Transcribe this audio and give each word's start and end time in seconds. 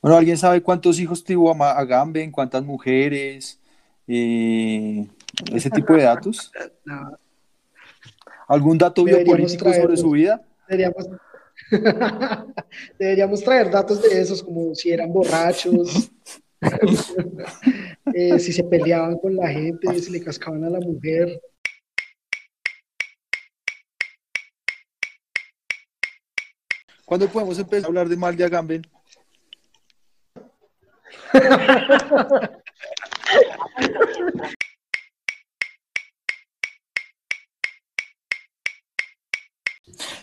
Bueno, 0.00 0.16
¿alguien 0.16 0.38
sabe 0.38 0.62
cuántos 0.62 1.00
hijos 1.00 1.24
tuvo 1.24 1.50
Agamben, 1.64 2.30
cuántas 2.30 2.62
mujeres? 2.64 3.58
Eh, 4.06 5.08
ese 5.52 5.70
tipo 5.70 5.94
de 5.94 6.04
datos. 6.04 6.52
¿Algún 8.48 8.78
dato 8.78 9.02
biopolítico 9.04 9.72
sobre 9.72 9.96
su 9.96 10.10
vida? 10.12 10.40
Deberíamos, 12.98 13.42
traer 13.42 13.70
datos 13.70 14.00
de 14.00 14.20
esos, 14.20 14.42
como 14.42 14.74
si 14.74 14.90
eran 14.90 15.12
borrachos, 15.12 16.10
eh, 18.14 18.38
si 18.38 18.52
se 18.52 18.64
peleaban 18.64 19.18
con 19.18 19.36
la 19.36 19.48
gente, 19.48 19.98
si 19.98 20.12
le 20.12 20.22
cascaban 20.22 20.64
a 20.64 20.70
la 20.70 20.80
mujer. 20.80 21.42
¿Cuándo 27.04 27.28
podemos 27.28 27.58
empezar 27.58 27.84
a 27.84 27.88
hablar 27.88 28.08
de 28.08 28.16
mal 28.16 28.36
de 28.36 28.44
Agamben? 28.44 28.86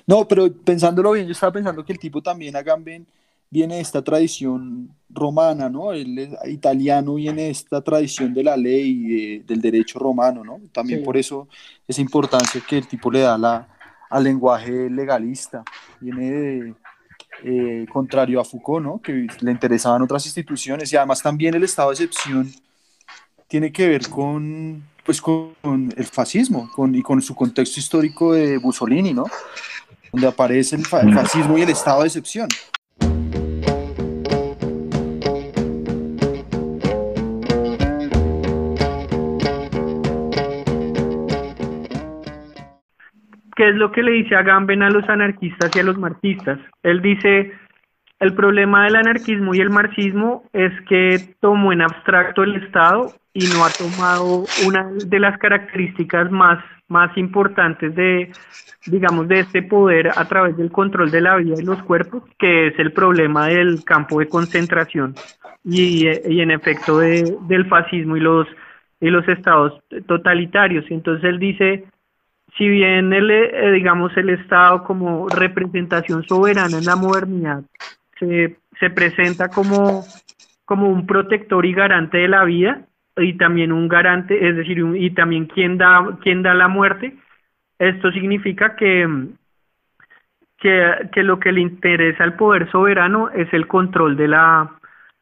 No, 0.07 0.27
pero 0.27 0.51
pensándolo 0.53 1.11
bien, 1.11 1.25
yo 1.25 1.31
estaba 1.31 1.51
pensando 1.51 1.83
que 1.83 1.93
el 1.93 1.99
tipo 1.99 2.21
también, 2.21 2.55
Agamben, 2.55 3.07
viene 3.49 3.75
de 3.75 3.81
esta 3.81 4.03
tradición 4.03 4.89
romana, 5.09 5.69
¿no? 5.69 5.93
Es 5.93 6.05
italiano, 6.45 7.15
viene 7.15 7.43
de 7.43 7.49
esta 7.49 7.81
tradición 7.81 8.33
de 8.33 8.43
la 8.43 8.57
ley, 8.57 9.39
del 9.39 9.61
derecho 9.61 9.97
romano, 9.99 10.43
¿no? 10.43 10.59
También 10.71 11.03
por 11.03 11.17
eso 11.17 11.47
esa 11.87 12.01
importancia 12.01 12.61
que 12.67 12.77
el 12.77 12.87
tipo 12.87 13.09
le 13.09 13.21
da 13.21 13.37
la, 13.37 13.67
al 14.09 14.23
lenguaje 14.23 14.89
legalista. 14.89 15.63
Viene 15.99 16.31
de, 16.31 16.75
eh, 17.44 17.85
contrario 17.91 18.40
a 18.40 18.46
Foucault, 18.46 18.84
¿no? 18.84 19.01
Que 19.01 19.27
le 19.40 19.51
interesaban 19.51 20.01
otras 20.01 20.26
instituciones 20.26 20.91
y 20.91 20.98
además 20.98 21.21
también 21.21 21.55
el 21.55 21.63
estado 21.63 21.90
de 21.90 21.96
excepción 21.96 22.51
tiene 23.48 23.71
que 23.71 23.87
ver 23.87 24.09
con, 24.09 24.84
pues, 25.04 25.21
con 25.21 25.54
el 25.63 26.05
fascismo 26.05 26.70
y 26.93 27.01
con 27.01 27.21
su 27.21 27.35
contexto 27.35 27.79
histórico 27.79 28.34
de 28.34 28.59
Mussolini, 28.59 29.13
¿no? 29.13 29.26
donde 30.15 30.27
aparece 30.27 30.77
el, 30.77 30.85
fascismo 30.85 31.57
y 31.57 31.62
el 31.62 31.70
estado 31.70 32.01
de 32.01 32.07
excepción. 32.07 32.48
¿Qué 43.55 43.70
es 43.70 43.75
lo 43.75 43.91
que 43.91 44.03
le 44.03 44.11
dice 44.11 44.35
Agamben 44.35 44.84
a 44.84 44.89
los 44.89 45.07
anarquistas 45.07 45.71
y 45.75 45.79
a 45.79 45.84
los 45.84 45.98
marxistas? 45.98 46.59
Él 46.84 47.01
dice, 47.01 47.53
el 48.20 48.34
problema 48.34 48.84
del 48.84 48.97
anarquismo 48.97 49.55
y 49.55 49.59
el 49.59 49.70
marxismo 49.70 50.43
es 50.53 50.71
que 50.89 51.35
tomó 51.39 51.71
en 51.71 51.81
abstracto 51.81 52.43
el 52.43 52.55
Estado 52.55 53.13
y 53.34 53.45
no 53.47 53.65
ha 53.65 53.70
tomado 53.70 54.45
una 54.65 54.89
de 54.93 55.20
las 55.20 55.37
características 55.37 56.31
más, 56.31 56.63
más 56.87 57.17
importantes 57.17 57.93
de, 57.95 58.31
digamos, 58.85 59.27
de 59.27 59.41
este 59.41 59.62
poder 59.62 60.09
a 60.15 60.25
través 60.25 60.55
del 60.55 60.71
control 60.71 61.12
de 61.12 61.21
la 61.21 61.35
vida 61.35 61.55
y 61.57 61.65
los 61.65 61.81
cuerpos, 61.84 62.23
que 62.40 62.67
es 62.67 62.79
el 62.79 62.93
problema 62.93 63.47
del 63.47 63.84
campo 63.84 64.19
de 64.19 64.28
concentración 64.28 65.16
y, 65.63 66.07
y 66.07 66.41
en 66.41 66.51
efecto 66.51 67.00
de, 67.00 67.38
del 67.47 67.67
fascismo 67.67 68.16
y 68.16 68.22
los, 68.22 68.47
y 69.01 69.09
los 69.09 69.28
estados 69.28 69.81
totalitarios. 70.07 70.85
Entonces 70.90 71.25
él 71.25 71.40
dice, 71.40 71.85
si 72.57 72.67
bien 72.67 73.11
el, 73.13 73.29
eh, 73.31 73.72
digamos, 73.73 74.16
el 74.17 74.29
Estado 74.29 74.84
como 74.84 75.28
representación 75.29 76.23
soberana 76.23 76.78
en 76.78 76.85
la 76.85 76.95
modernidad 76.95 77.63
se, 78.19 78.57
se 78.79 78.89
presenta 78.89 79.50
como, 79.50 80.03
como 80.63 80.89
un 80.89 81.06
protector 81.06 81.66
y 81.66 81.73
garante 81.73 82.17
de 82.17 82.28
la 82.28 82.44
vida, 82.46 82.85
y 83.18 83.38
también 83.38 83.72
un 83.72 83.88
garante, 83.88 84.50
es 84.50 84.56
decir, 84.56 84.78
y 84.80 85.09
también 85.12 85.46
quien 85.46 85.78
da, 85.78 86.18
quien 86.22 86.41
da 86.44 86.53
la 86.53 86.68
muerte. 86.68 87.16
Esto 87.80 88.12
significa 88.12 88.75
que, 88.75 89.07
que, 90.59 91.24
lo 91.24 91.40
que 91.40 91.51
le 91.51 91.62
interesa 91.62 92.24
al 92.24 92.35
poder 92.35 92.69
soberano 92.72 93.30
es 93.30 93.51
el 93.53 93.68
control 93.68 94.18
de 94.18 94.28
la 94.28 94.72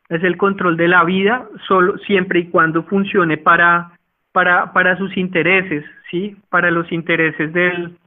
es 0.09 0.24
el 0.24 0.38
control 0.38 0.78
de 0.78 0.88
la 0.88 1.03
vida 1.06 1.47
solo 1.66 1.97
siempre 2.00 2.41
y 2.41 2.50
cuando 2.50 2.84
funcione 2.84 3.38
para 3.38 3.91
para 4.34 4.74
para 4.74 4.98
sus 4.98 5.16
intereses, 5.16 5.86
¿sí? 6.12 6.36
Para 6.50 6.70
los 6.72 6.92
intereses 6.92 7.54
del 7.54 7.98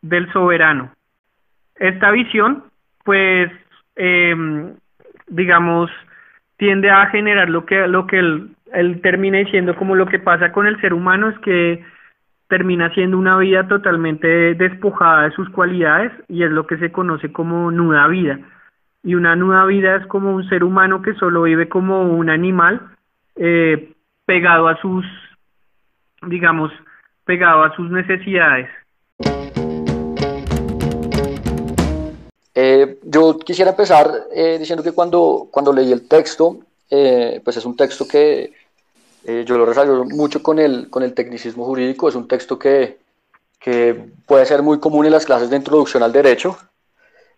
del 0.00 0.32
soberano. 0.32 0.92
Esta 1.74 2.12
visión 2.12 2.64
pues 3.04 3.50
eh, 3.96 4.36
digamos 5.26 5.90
tiende 6.56 6.90
a 6.90 7.06
generar 7.06 7.50
lo 7.50 7.66
que 7.66 7.88
lo 7.88 8.06
que 8.06 8.18
él 8.20 9.00
termina 9.02 9.38
diciendo 9.38 9.74
como 9.74 9.96
lo 9.96 10.06
que 10.06 10.20
pasa 10.20 10.52
con 10.52 10.68
el 10.68 10.80
ser 10.80 10.94
humano 10.94 11.30
es 11.30 11.38
que 11.40 11.84
termina 12.52 12.92
siendo 12.92 13.16
una 13.16 13.38
vida 13.38 13.66
totalmente 13.66 14.54
despojada 14.54 15.22
de 15.22 15.30
sus 15.30 15.48
cualidades 15.48 16.12
y 16.28 16.42
es 16.42 16.50
lo 16.50 16.66
que 16.66 16.76
se 16.76 16.92
conoce 16.92 17.32
como 17.32 17.70
nuda 17.70 18.06
vida. 18.08 18.38
Y 19.02 19.14
una 19.14 19.34
nuda 19.36 19.64
vida 19.64 19.96
es 19.96 20.06
como 20.06 20.34
un 20.34 20.46
ser 20.50 20.62
humano 20.62 21.00
que 21.00 21.14
solo 21.14 21.44
vive 21.44 21.70
como 21.70 22.02
un 22.02 22.28
animal 22.28 22.82
eh, 23.36 23.94
pegado 24.26 24.68
a 24.68 24.76
sus, 24.82 25.06
digamos, 26.26 26.72
pegado 27.24 27.64
a 27.64 27.74
sus 27.76 27.90
necesidades. 27.90 28.68
Eh, 32.54 32.98
yo 33.04 33.38
quisiera 33.38 33.70
empezar 33.70 34.10
eh, 34.34 34.56
diciendo 34.58 34.82
que 34.82 34.92
cuando, 34.92 35.48
cuando 35.50 35.72
leí 35.72 35.90
el 35.92 36.06
texto, 36.06 36.58
pues 36.88 37.56
es 37.56 37.64
un 37.64 37.74
texto 37.74 38.06
que 38.06 38.52
eh, 39.24 39.44
yo 39.46 39.56
lo 39.56 39.66
resalto 39.66 40.04
mucho 40.04 40.42
con 40.42 40.58
el, 40.58 40.90
con 40.90 41.02
el 41.02 41.14
tecnicismo 41.14 41.64
jurídico, 41.64 42.08
es 42.08 42.16
un 42.16 42.26
texto 42.26 42.58
que, 42.58 42.98
que 43.60 44.10
puede 44.26 44.46
ser 44.46 44.62
muy 44.62 44.80
común 44.80 45.06
en 45.06 45.12
las 45.12 45.26
clases 45.26 45.48
de 45.48 45.56
introducción 45.56 46.02
al 46.02 46.12
derecho 46.12 46.58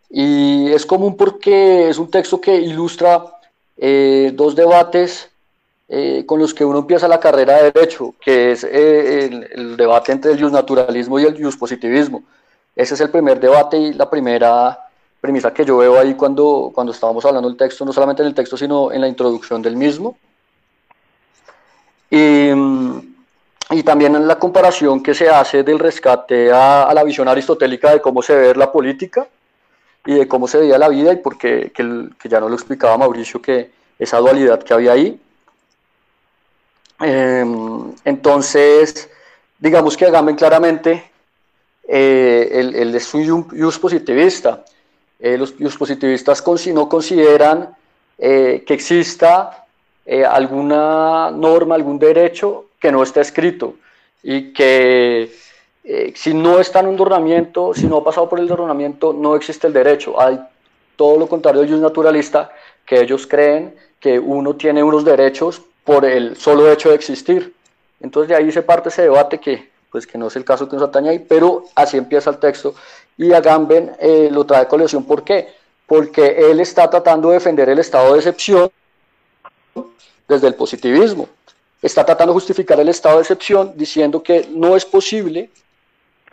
y 0.09 0.73
es 0.73 0.87
común 0.87 1.17
porque 1.17 1.91
es 1.91 1.99
un 1.99 2.11
texto 2.11 2.41
que 2.41 2.57
ilustra 2.57 3.23
eh, 3.77 4.33
dos 4.35 4.57
debates 4.57 5.31
eh, 5.89 6.25
con 6.27 6.39
los 6.41 6.55
que 6.55 6.65
uno 6.65 6.79
empieza 6.79 7.07
la 7.09 7.21
carrera 7.21 7.57
de 7.59 7.73
derecho, 7.73 8.15
que 8.21 8.53
es 8.53 8.65
el, 8.65 9.49
el, 9.53 9.77
debate 9.77 10.13
entre 10.13 10.33
el 10.33 10.53
naturalismo 10.53 11.21
y 11.21 11.25
el 11.25 11.59
positivismo. 11.59 12.23
Ese 12.75 12.95
es 12.95 13.01
el 13.01 13.11
primer 13.11 13.39
debate 13.39 13.77
y 13.77 13.93
la 13.93 14.09
primera 14.09 14.79
premisa 15.21 15.55
que 15.55 15.65
yo 15.65 15.79
veo 15.79 15.99
ahí 15.99 16.15
cuando, 16.15 16.71
cuando 16.75 16.93
estábamos 16.93 17.25
hablando 17.25 17.49
del 17.49 17.57
texto, 17.57 17.85
no 17.85 17.93
solamente 17.93 18.23
en 18.23 18.29
el 18.29 18.35
texto, 18.35 18.57
sino 18.57 18.93
en 18.93 19.01
la 19.01 19.09
introducción 19.09 19.63
del 19.63 19.77
mismo. 19.77 20.19
Y, 22.11 22.53
también 23.85 24.15
en 24.15 24.27
la 24.27 24.39
comparación 24.39 25.03
que 25.03 25.15
se 25.15 25.29
hace 25.29 25.63
del 25.63 25.79
rescate 25.79 26.53
a, 26.53 26.93
la 26.95 27.03
visión 27.03 27.27
aristotélica 27.29 27.91
de 27.91 28.01
cómo 28.01 28.23
se 28.23 28.35
ve 28.35 28.55
la 28.55 28.71
política 28.71 29.27
y 30.07 30.15
de 30.15 30.29
cómo 30.29 30.47
se 30.47 30.59
veía 30.59 30.79
la 30.79 30.89
vida 30.89 31.13
y 31.13 31.17
porque 31.17 31.73
que, 31.75 32.09
que 32.19 32.29
ya 32.29 32.41
no 32.41 32.49
lo 32.49 32.55
explicaba 32.55 32.97
Mauricio 32.97 33.43
que 33.43 33.71
esa 33.99 34.19
dualidad 34.19 34.63
que 34.63 34.75
había 34.75 34.93
ahí. 34.93 35.21
Em, 37.01 37.93
entonces, 38.05 39.09
digamos 39.59 39.97
que 39.97 40.07
Agamben 40.07 40.37
claramente, 40.37 41.11
eh, 41.87 42.49
él, 42.53 42.95
es 42.95 43.15
un 43.15 43.49
just 43.49 43.81
positivista. 43.81 44.65
Eh, 45.19 45.39
los 45.39 45.55
just 45.59 45.79
positivistas 45.79 46.43
no 46.69 46.89
consideran 46.89 47.75
eh, 48.19 48.65
que 48.67 48.75
exista 48.75 49.67
eh, 50.05 50.25
alguna 50.25 51.31
norma, 51.31 51.75
algún 51.75 51.99
derecho 51.99 52.67
que 52.79 52.93
no 52.93 53.03
está 53.03 53.21
escrito 53.21 53.77
y 54.23 54.53
que 54.53 55.31
si 56.15 56.33
no 56.33 56.61
está 56.61 56.81
en 56.81 56.87
un 56.87 56.99
ordenamiento, 56.99 57.75
si 57.75 57.87
no 57.87 57.99
ha 57.99 58.05
pasado 58.05 58.27
por 58.27 58.41
el 58.41 58.51
ordenamiento, 58.51 59.13
no 59.13 59.37
existe 59.37 59.67
el 59.67 59.75
derecho. 59.75 60.19
Hay 60.19 60.41
todo 60.97 61.19
lo 61.19 61.27
contrario 61.27 61.61
de 61.61 61.67
ellos 61.69 61.81
naturalista, 61.81 62.51
que 62.87 63.03
ellos 63.03 63.27
creen 63.27 63.75
que 64.01 64.19
uno 64.19 64.57
tiene 64.57 64.83
unos 64.83 65.05
derechos 65.05 65.61
por 65.85 66.05
el 66.05 66.37
solo 66.37 66.71
hecho 66.71 66.91
de 66.91 66.97
existir. 66.97 67.55
Entonces 68.01 68.29
de 68.29 68.37
ahí 68.37 68.51
se 68.51 68.63
parte 68.63 68.89
ese 68.89 69.03
debate 69.03 69.39
que, 69.39 69.71
pues, 69.91 70.07
que 70.07 70.19
no 70.19 70.29
es 70.29 70.37
el 70.37 70.45
caso 70.45 70.69
que 70.69 70.77
nos 70.77 70.89
atañe 70.89 71.11
ahí, 71.11 71.19
pero 71.19 71.65
así 71.75 71.97
empieza 71.97 72.31
el 72.31 72.39
texto. 72.39 72.75
Y 73.17 73.33
Agamben 73.33 73.93
eh, 73.99 74.29
lo 74.31 74.45
trae 74.45 74.67
colección, 74.67 75.05
¿por 75.05 75.23
qué? 75.23 75.55
Porque 75.87 76.51
él 76.51 76.61
está 76.61 76.89
tratando 76.91 77.29
de 77.29 77.35
defender 77.35 77.69
el 77.69 77.79
estado 77.79 78.13
de 78.13 78.19
excepción 78.19 78.71
desde 80.27 80.49
el 80.49 80.55
positivismo. 80.55 81.29
Está 81.81 82.05
tratando 82.05 82.33
de 82.33 82.41
justificar 82.41 82.81
el 82.81 82.89
estado 82.89 83.17
de 83.17 83.23
excepción 83.23 83.73
diciendo 83.77 84.23
que 84.23 84.49
no 84.51 84.75
es 84.75 84.85
posible 84.85 85.51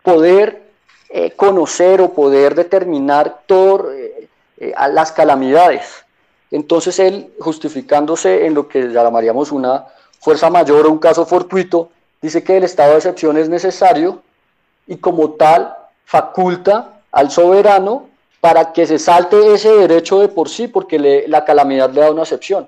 poder 0.02 0.72
eh, 1.10 1.32
conocer 1.32 2.00
o 2.02 2.14
poder 2.14 2.56
determinar 2.56 3.42
todas 3.46 3.94
eh, 3.94 4.30
eh, 4.58 4.74
las 4.92 5.12
calamidades. 5.12 6.06
Entonces 6.52 7.00
él, 7.00 7.34
justificándose 7.40 8.46
en 8.46 8.54
lo 8.54 8.68
que 8.68 8.90
llamaríamos 8.90 9.52
una 9.52 9.86
fuerza 10.20 10.50
mayor 10.50 10.86
o 10.86 10.92
un 10.92 11.00
caso 11.00 11.26
fortuito, 11.26 11.90
dice 12.22 12.44
que 12.44 12.58
el 12.58 12.64
estado 12.64 12.92
de 12.92 12.98
excepción 12.98 13.38
es 13.38 13.50
necesario 13.50 14.22
y 14.86 14.98
como 14.98 15.32
tal 15.32 15.74
faculta 16.06 17.02
al 17.12 17.32
soberano 17.32 18.10
para 18.42 18.74
que 18.74 18.86
se 18.86 19.00
salte 19.00 19.54
ese 19.54 19.72
derecho 19.72 20.20
de 20.20 20.28
por 20.28 20.50
sí, 20.50 20.68
porque 20.68 21.00
le, 21.00 21.28
la 21.28 21.46
calamidad 21.46 21.92
le 21.92 22.02
da 22.02 22.12
una 22.12 22.24
excepción. 22.24 22.68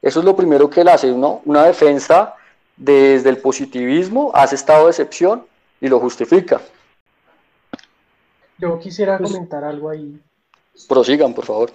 Eso 0.00 0.20
es 0.20 0.24
lo 0.24 0.34
primero 0.34 0.70
que 0.70 0.80
él 0.80 0.88
hace, 0.88 1.10
¿no? 1.12 1.42
Una 1.44 1.64
defensa 1.64 2.34
desde 2.76 3.28
el 3.28 3.38
positivismo, 3.38 4.30
hace 4.32 4.54
estado 4.54 4.84
de 4.84 4.90
excepción 4.92 5.44
y 5.80 5.88
lo 5.88 6.00
justifica. 6.00 6.60
Yo 8.58 8.78
quisiera 8.78 9.18
pues, 9.18 9.30
comentar 9.30 9.64
algo 9.64 9.90
ahí. 9.90 10.18
Prosigan, 10.88 11.34
por 11.34 11.44
favor. 11.44 11.70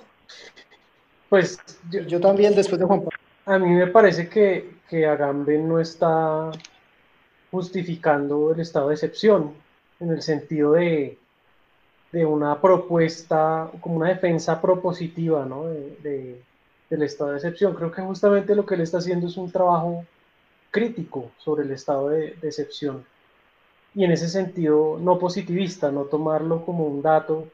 Pues 1.29 1.57
yo, 1.89 2.19
también, 2.19 2.55
después 2.55 2.79
de 2.79 2.85
Juan 2.85 2.99
Pablo. 2.99 3.17
A 3.45 3.59
mí 3.59 3.69
me 3.69 3.87
parece 3.87 4.29
que, 4.29 4.75
que 4.89 5.05
Agamben 5.05 5.67
no 5.67 5.79
está 5.79 6.51
justificando 7.51 8.51
el 8.51 8.59
estado 8.59 8.89
de 8.89 8.95
excepción, 8.95 9.53
en 9.99 10.11
el 10.11 10.21
sentido 10.21 10.73
de, 10.73 11.17
de 12.11 12.25
una 12.25 12.59
propuesta, 12.59 13.69
como 13.81 13.97
una 13.97 14.09
defensa 14.09 14.61
propositiva 14.61 15.45
¿no? 15.45 15.65
de, 15.65 16.41
del 16.89 17.03
estado 17.03 17.31
de 17.31 17.37
excepción. 17.37 17.73
Creo 17.73 17.91
que 17.91 18.01
justamente 18.01 18.55
lo 18.55 18.65
que 18.65 18.75
él 18.75 18.81
está 18.81 18.97
haciendo 18.97 19.27
es 19.27 19.37
un 19.37 19.51
trabajo 19.51 20.05
crítico 20.71 21.31
sobre 21.37 21.63
el 21.63 21.71
estado 21.71 22.09
de, 22.09 22.35
de 22.41 22.47
excepción. 22.47 23.05
Y 23.93 24.03
en 24.03 24.11
ese 24.11 24.27
sentido, 24.27 24.97
no 24.99 25.17
positivista, 25.17 25.91
no 25.91 26.03
tomarlo 26.03 26.65
como 26.65 26.85
un 26.85 27.01
dato, 27.01 27.47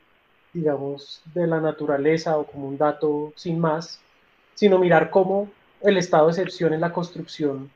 digamos, 0.54 1.22
de 1.34 1.48
la 1.48 1.60
naturaleza 1.60 2.38
o 2.38 2.46
como 2.46 2.68
un 2.68 2.78
dato 2.78 3.34
sin 3.36 3.60
más, 3.60 4.00
sino 4.54 4.80
mirar 4.80 5.10
cómo 5.10 5.50
el 5.82 5.98
estado 5.98 6.28
de 6.28 6.32
excepción 6.32 6.74
en 6.74 6.82
la 6.82 6.94
construcción 6.94 7.72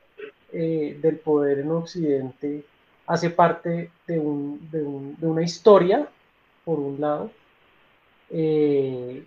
eh, 0.52 0.98
del 1.02 1.16
poder 1.18 1.58
en 1.60 1.70
Occidente 1.70 2.64
hace 3.06 3.30
parte 3.30 3.90
de, 4.06 4.18
un, 4.18 4.68
de, 4.70 4.82
un, 4.82 5.16
de 5.18 5.26
una 5.26 5.42
historia, 5.42 6.08
por 6.64 6.78
un 6.78 7.00
lado, 7.00 7.30
eh, 8.30 9.24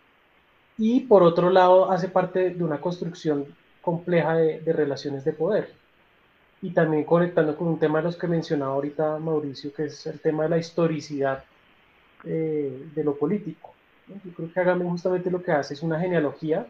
y 0.77 1.01
por 1.01 1.23
otro 1.23 1.49
lado 1.49 1.91
hace 1.91 2.09
parte 2.09 2.51
de 2.51 2.63
una 2.63 2.79
construcción 2.79 3.45
compleja 3.81 4.35
de, 4.35 4.59
de, 4.61 4.73
relaciones 4.73 5.23
de 5.23 5.33
poder. 5.33 5.73
Y 6.61 6.71
también 6.71 7.05
conectando 7.05 7.55
con 7.55 7.67
un 7.67 7.79
tema 7.79 7.99
de 7.99 8.05
los 8.05 8.17
que 8.17 8.27
mencionaba 8.27 8.73
ahorita 8.73 9.17
Mauricio, 9.19 9.73
que 9.73 9.85
es 9.85 10.05
el 10.07 10.19
tema 10.19 10.43
de 10.43 10.49
la 10.49 10.57
historicidad 10.57 11.43
eh, 12.23 12.89
de 12.93 13.03
lo 13.03 13.15
político. 13.15 13.73
Yo 14.07 14.33
creo 14.35 14.51
que 14.51 14.59
Agamben 14.59 14.89
justamente 14.89 15.29
lo 15.29 15.41
que 15.41 15.51
hace 15.51 15.73
es 15.73 15.83
una 15.83 15.99
genealogía 15.99 16.65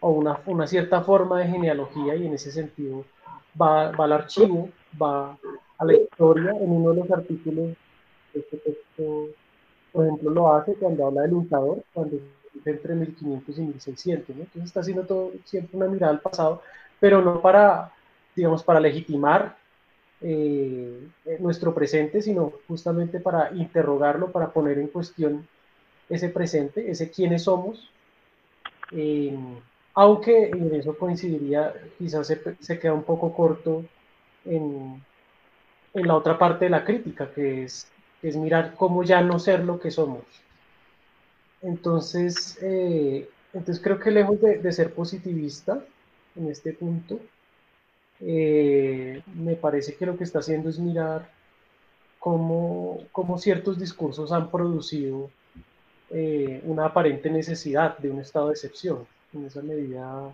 o 0.00 0.10
una, 0.10 0.40
una 0.46 0.66
cierta 0.66 1.02
forma 1.02 1.38
de 1.38 1.48
genealogía 1.48 2.16
y 2.16 2.26
en 2.26 2.34
ese 2.34 2.50
sentido 2.50 3.04
va, 3.60 3.90
al 3.90 4.12
archivo, 4.12 4.68
va 5.00 5.36
a 5.78 5.84
la 5.84 5.94
historia 5.94 6.50
en 6.50 6.70
uno 6.70 6.90
de 6.90 7.00
los 7.00 7.10
artículos 7.10 7.76
este 8.34 8.56
texto, 8.58 9.28
por 9.92 10.06
ejemplo, 10.06 10.30
lo 10.30 10.54
hace 10.54 10.74
cuando 10.74 11.06
habla 11.06 11.22
del 11.22 11.34
untador, 11.34 11.84
cuando 11.92 12.18
entre 12.64 12.94
1500 12.94 13.58
y 13.58 13.60
1600, 13.62 14.30
entonces 14.30 14.64
está 14.64 14.80
haciendo 14.80 15.04
todo 15.04 15.32
siempre 15.44 15.76
una 15.76 15.86
mirada 15.88 16.12
al 16.12 16.20
pasado, 16.20 16.62
pero 17.00 17.20
no 17.20 17.40
para, 17.40 17.92
digamos, 18.34 18.62
para 18.62 18.80
legitimar 18.80 19.56
eh, 20.22 21.08
nuestro 21.40 21.74
presente, 21.74 22.22
sino 22.22 22.52
justamente 22.68 23.20
para 23.20 23.52
interrogarlo, 23.54 24.30
para 24.30 24.52
poner 24.52 24.78
en 24.78 24.88
cuestión 24.88 25.46
ese 26.08 26.28
presente, 26.28 26.90
ese 26.90 27.10
quiénes 27.10 27.44
somos, 27.44 27.90
eh, 28.92 29.36
aunque 29.94 30.50
en 30.50 30.74
eso 30.74 30.96
coincidiría, 30.96 31.74
quizás 31.98 32.26
se, 32.26 32.40
se 32.60 32.78
queda 32.78 32.94
un 32.94 33.02
poco 33.02 33.34
corto 33.34 33.84
en, 34.44 35.02
en, 35.94 36.06
la 36.06 36.16
otra 36.16 36.38
parte 36.38 36.66
de 36.66 36.70
la 36.70 36.84
crítica, 36.84 37.30
que 37.32 37.64
es, 37.64 37.90
es 38.22 38.36
mirar 38.36 38.74
cómo 38.76 39.02
ya 39.02 39.20
no 39.22 39.38
ser 39.38 39.64
lo 39.64 39.80
que 39.80 39.90
somos. 39.90 40.22
Entonces, 41.62 42.58
eh, 42.62 43.28
entonces 43.52 43.82
creo 43.82 43.98
que 43.98 44.10
lejos 44.10 44.40
de, 44.40 44.58
de, 44.58 44.72
ser 44.72 44.92
positivista 44.94 45.84
en 46.36 46.50
este 46.50 46.72
punto, 46.72 47.20
eh, 48.22 49.22
me 49.34 49.56
parece 49.56 49.96
que 49.96 50.06
lo 50.06 50.16
que 50.16 50.24
está 50.24 50.38
haciendo 50.38 50.68
es 50.68 50.78
mirar 50.78 51.28
cómo, 52.18 52.98
cómo 53.10 53.38
ciertos 53.38 53.78
discursos 53.78 54.30
han 54.32 54.50
producido 54.50 55.30
eh, 56.10 56.62
una 56.64 56.86
aparente 56.86 57.30
necesidad 57.30 57.98
de 57.98 58.10
un 58.10 58.20
estado 58.20 58.48
de 58.48 58.52
excepción 58.52 59.06
en 59.32 59.46
esa 59.46 59.62
medida 59.62 60.32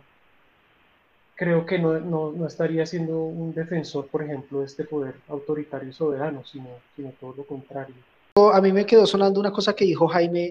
creo 1.38 1.64
que 1.64 1.78
no, 1.78 2.00
no, 2.00 2.32
no, 2.32 2.46
estaría 2.48 2.84
siendo 2.84 3.22
un 3.22 3.54
defensor, 3.54 4.08
por 4.08 4.24
ejemplo, 4.24 4.58
de 4.58 4.66
este 4.66 4.82
poder 4.82 5.14
autoritario 5.28 5.88
y 5.88 5.92
soberano, 5.92 6.44
sino, 6.44 6.66
sino 6.96 7.12
todo 7.20 7.32
lo 7.36 7.46
contrario. 7.46 7.94
A 8.34 8.60
mí 8.60 8.72
me 8.72 8.84
quedó 8.84 9.06
sonando 9.06 9.38
una 9.38 9.52
cosa 9.52 9.74
que 9.74 9.84
dijo 9.84 10.08
Jaime 10.08 10.50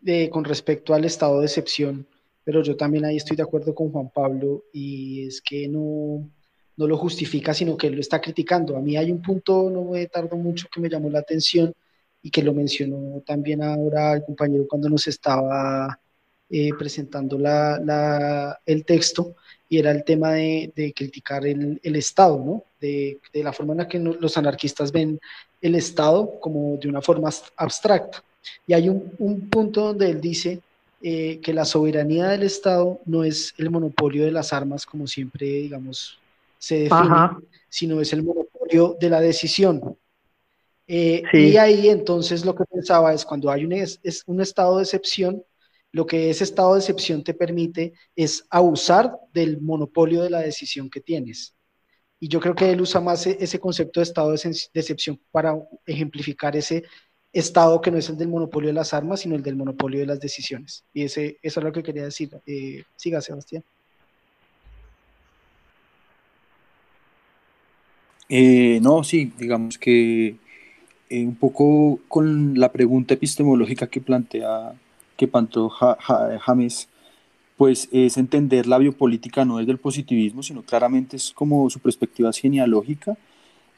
de, 0.00 0.28
con 0.28 0.44
respecto 0.44 0.92
al 0.92 1.06
estado 1.06 1.40
de 1.40 1.46
excepción, 1.46 2.06
pero 2.44 2.62
yo 2.62 2.76
también 2.76 3.06
ahí 3.06 3.16
estoy 3.16 3.36
de 3.36 3.42
acuerdo 3.42 3.74
con 3.74 3.90
Juan 3.90 4.10
Pablo 4.10 4.64
y 4.74 5.26
es 5.26 5.40
que 5.40 5.68
no, 5.68 6.28
no 6.76 6.86
lo 6.86 6.96
justifica, 6.96 7.52
sino 7.54 7.76
que 7.76 7.90
lo 7.90 8.00
está 8.00 8.20
criticando. 8.20 8.76
A 8.76 8.80
mí 8.80 8.96
hay 8.96 9.10
un 9.10 9.22
punto, 9.22 9.70
no 9.70 9.84
me 9.84 10.06
tardo 10.06 10.36
mucho, 10.36 10.68
que 10.72 10.80
me 10.80 10.88
llamó 10.88 11.10
la 11.10 11.20
atención 11.20 11.72
y 12.22 12.30
que 12.30 12.42
lo 12.42 12.52
mencionó 12.52 13.20
también 13.26 13.62
ahora 13.62 14.14
el 14.14 14.24
compañero 14.24 14.66
cuando 14.68 14.88
nos 14.88 15.06
estaba 15.06 15.98
eh, 16.48 16.70
presentando 16.78 17.38
la, 17.38 18.58
el 18.66 18.84
texto 18.84 19.36
y 19.68 19.78
era 19.78 19.90
el 19.92 20.04
tema 20.04 20.32
de, 20.32 20.92
criticar 20.96 21.46
el, 21.46 21.80
Estado, 21.96 22.38
¿no? 22.44 22.64
De, 22.80 23.20
la 23.34 23.52
forma 23.52 23.72
en 23.72 23.78
la 23.78 23.88
que 23.88 23.98
los 23.98 24.36
anarquistas 24.36 24.90
ven 24.90 25.20
el 25.60 25.74
Estado 25.76 26.40
como 26.40 26.76
de 26.76 26.88
una 26.88 27.02
forma 27.02 27.30
abstracta. 27.56 28.22
Y 28.66 28.72
hay 28.72 28.88
un, 28.88 29.12
un 29.18 29.48
punto 29.48 29.86
donde 29.86 30.10
él 30.10 30.20
dice 30.20 30.60
eh, 31.02 31.40
que 31.42 31.54
la 31.54 31.64
soberanía 31.64 32.28
del 32.28 32.42
Estado 32.42 33.00
no 33.06 33.24
es 33.24 33.54
el 33.56 33.70
monopolio 33.70 34.26
de 34.26 34.32
las 34.32 34.52
armas, 34.52 34.84
como 34.84 35.06
siempre, 35.06 35.46
digamos, 35.46 36.19
se 36.60 36.74
define, 36.80 37.00
Ajá. 37.00 37.40
sino 37.68 38.00
es 38.00 38.12
el 38.12 38.22
monopolio 38.22 38.96
de 39.00 39.08
la 39.08 39.20
decisión. 39.20 39.96
Eh, 40.86 41.22
sí. 41.32 41.38
Y 41.48 41.56
ahí 41.56 41.88
entonces 41.88 42.44
lo 42.44 42.54
que 42.54 42.64
pensaba 42.64 43.14
es 43.14 43.24
cuando 43.24 43.50
hay 43.50 43.64
un, 43.64 43.72
es, 43.72 43.98
es 44.02 44.22
un 44.26 44.40
estado 44.40 44.76
de 44.76 44.82
excepción, 44.82 45.42
lo 45.90 46.06
que 46.06 46.30
ese 46.30 46.44
estado 46.44 46.74
de 46.74 46.80
excepción 46.80 47.24
te 47.24 47.34
permite 47.34 47.94
es 48.14 48.46
abusar 48.50 49.12
del 49.32 49.60
monopolio 49.60 50.22
de 50.22 50.30
la 50.30 50.40
decisión 50.40 50.90
que 50.90 51.00
tienes. 51.00 51.54
Y 52.20 52.28
yo 52.28 52.38
creo 52.40 52.54
que 52.54 52.70
él 52.70 52.82
usa 52.82 53.00
más 53.00 53.26
e, 53.26 53.38
ese 53.40 53.58
concepto 53.58 54.00
de 54.00 54.04
estado 54.04 54.30
de 54.30 54.36
excepción 54.74 55.18
para 55.30 55.56
ejemplificar 55.86 56.54
ese 56.54 56.84
estado 57.32 57.80
que 57.80 57.90
no 57.90 57.96
es 57.96 58.10
el 58.10 58.18
del 58.18 58.28
monopolio 58.28 58.68
de 58.68 58.74
las 58.74 58.92
armas, 58.92 59.20
sino 59.20 59.34
el 59.34 59.42
del 59.42 59.56
monopolio 59.56 60.00
de 60.00 60.06
las 60.06 60.20
decisiones. 60.20 60.84
Y 60.92 61.04
ese, 61.04 61.38
eso 61.40 61.60
es 61.60 61.64
lo 61.64 61.72
que 61.72 61.82
quería 61.82 62.04
decir. 62.04 62.30
Eh, 62.46 62.84
siga, 62.96 63.22
Sebastián. 63.22 63.64
Eh, 68.32 68.78
no, 68.80 69.02
sí, 69.02 69.32
digamos 69.38 69.76
que 69.76 70.36
eh, 71.10 71.26
un 71.26 71.34
poco 71.34 71.98
con 72.06 72.58
la 72.58 72.70
pregunta 72.70 73.14
epistemológica 73.14 73.88
que 73.88 74.00
plantea 74.00 74.72
que 75.16 75.26
Panto 75.26 75.68
James, 75.68 76.88
pues 77.56 77.88
es 77.92 78.16
entender 78.16 78.68
la 78.68 78.78
biopolítica 78.78 79.44
no 79.44 79.58
desde 79.58 79.72
el 79.72 79.78
positivismo, 79.78 80.44
sino 80.44 80.62
claramente 80.62 81.16
es 81.16 81.32
como 81.32 81.68
su 81.70 81.80
perspectiva 81.80 82.32
genealógica 82.32 83.18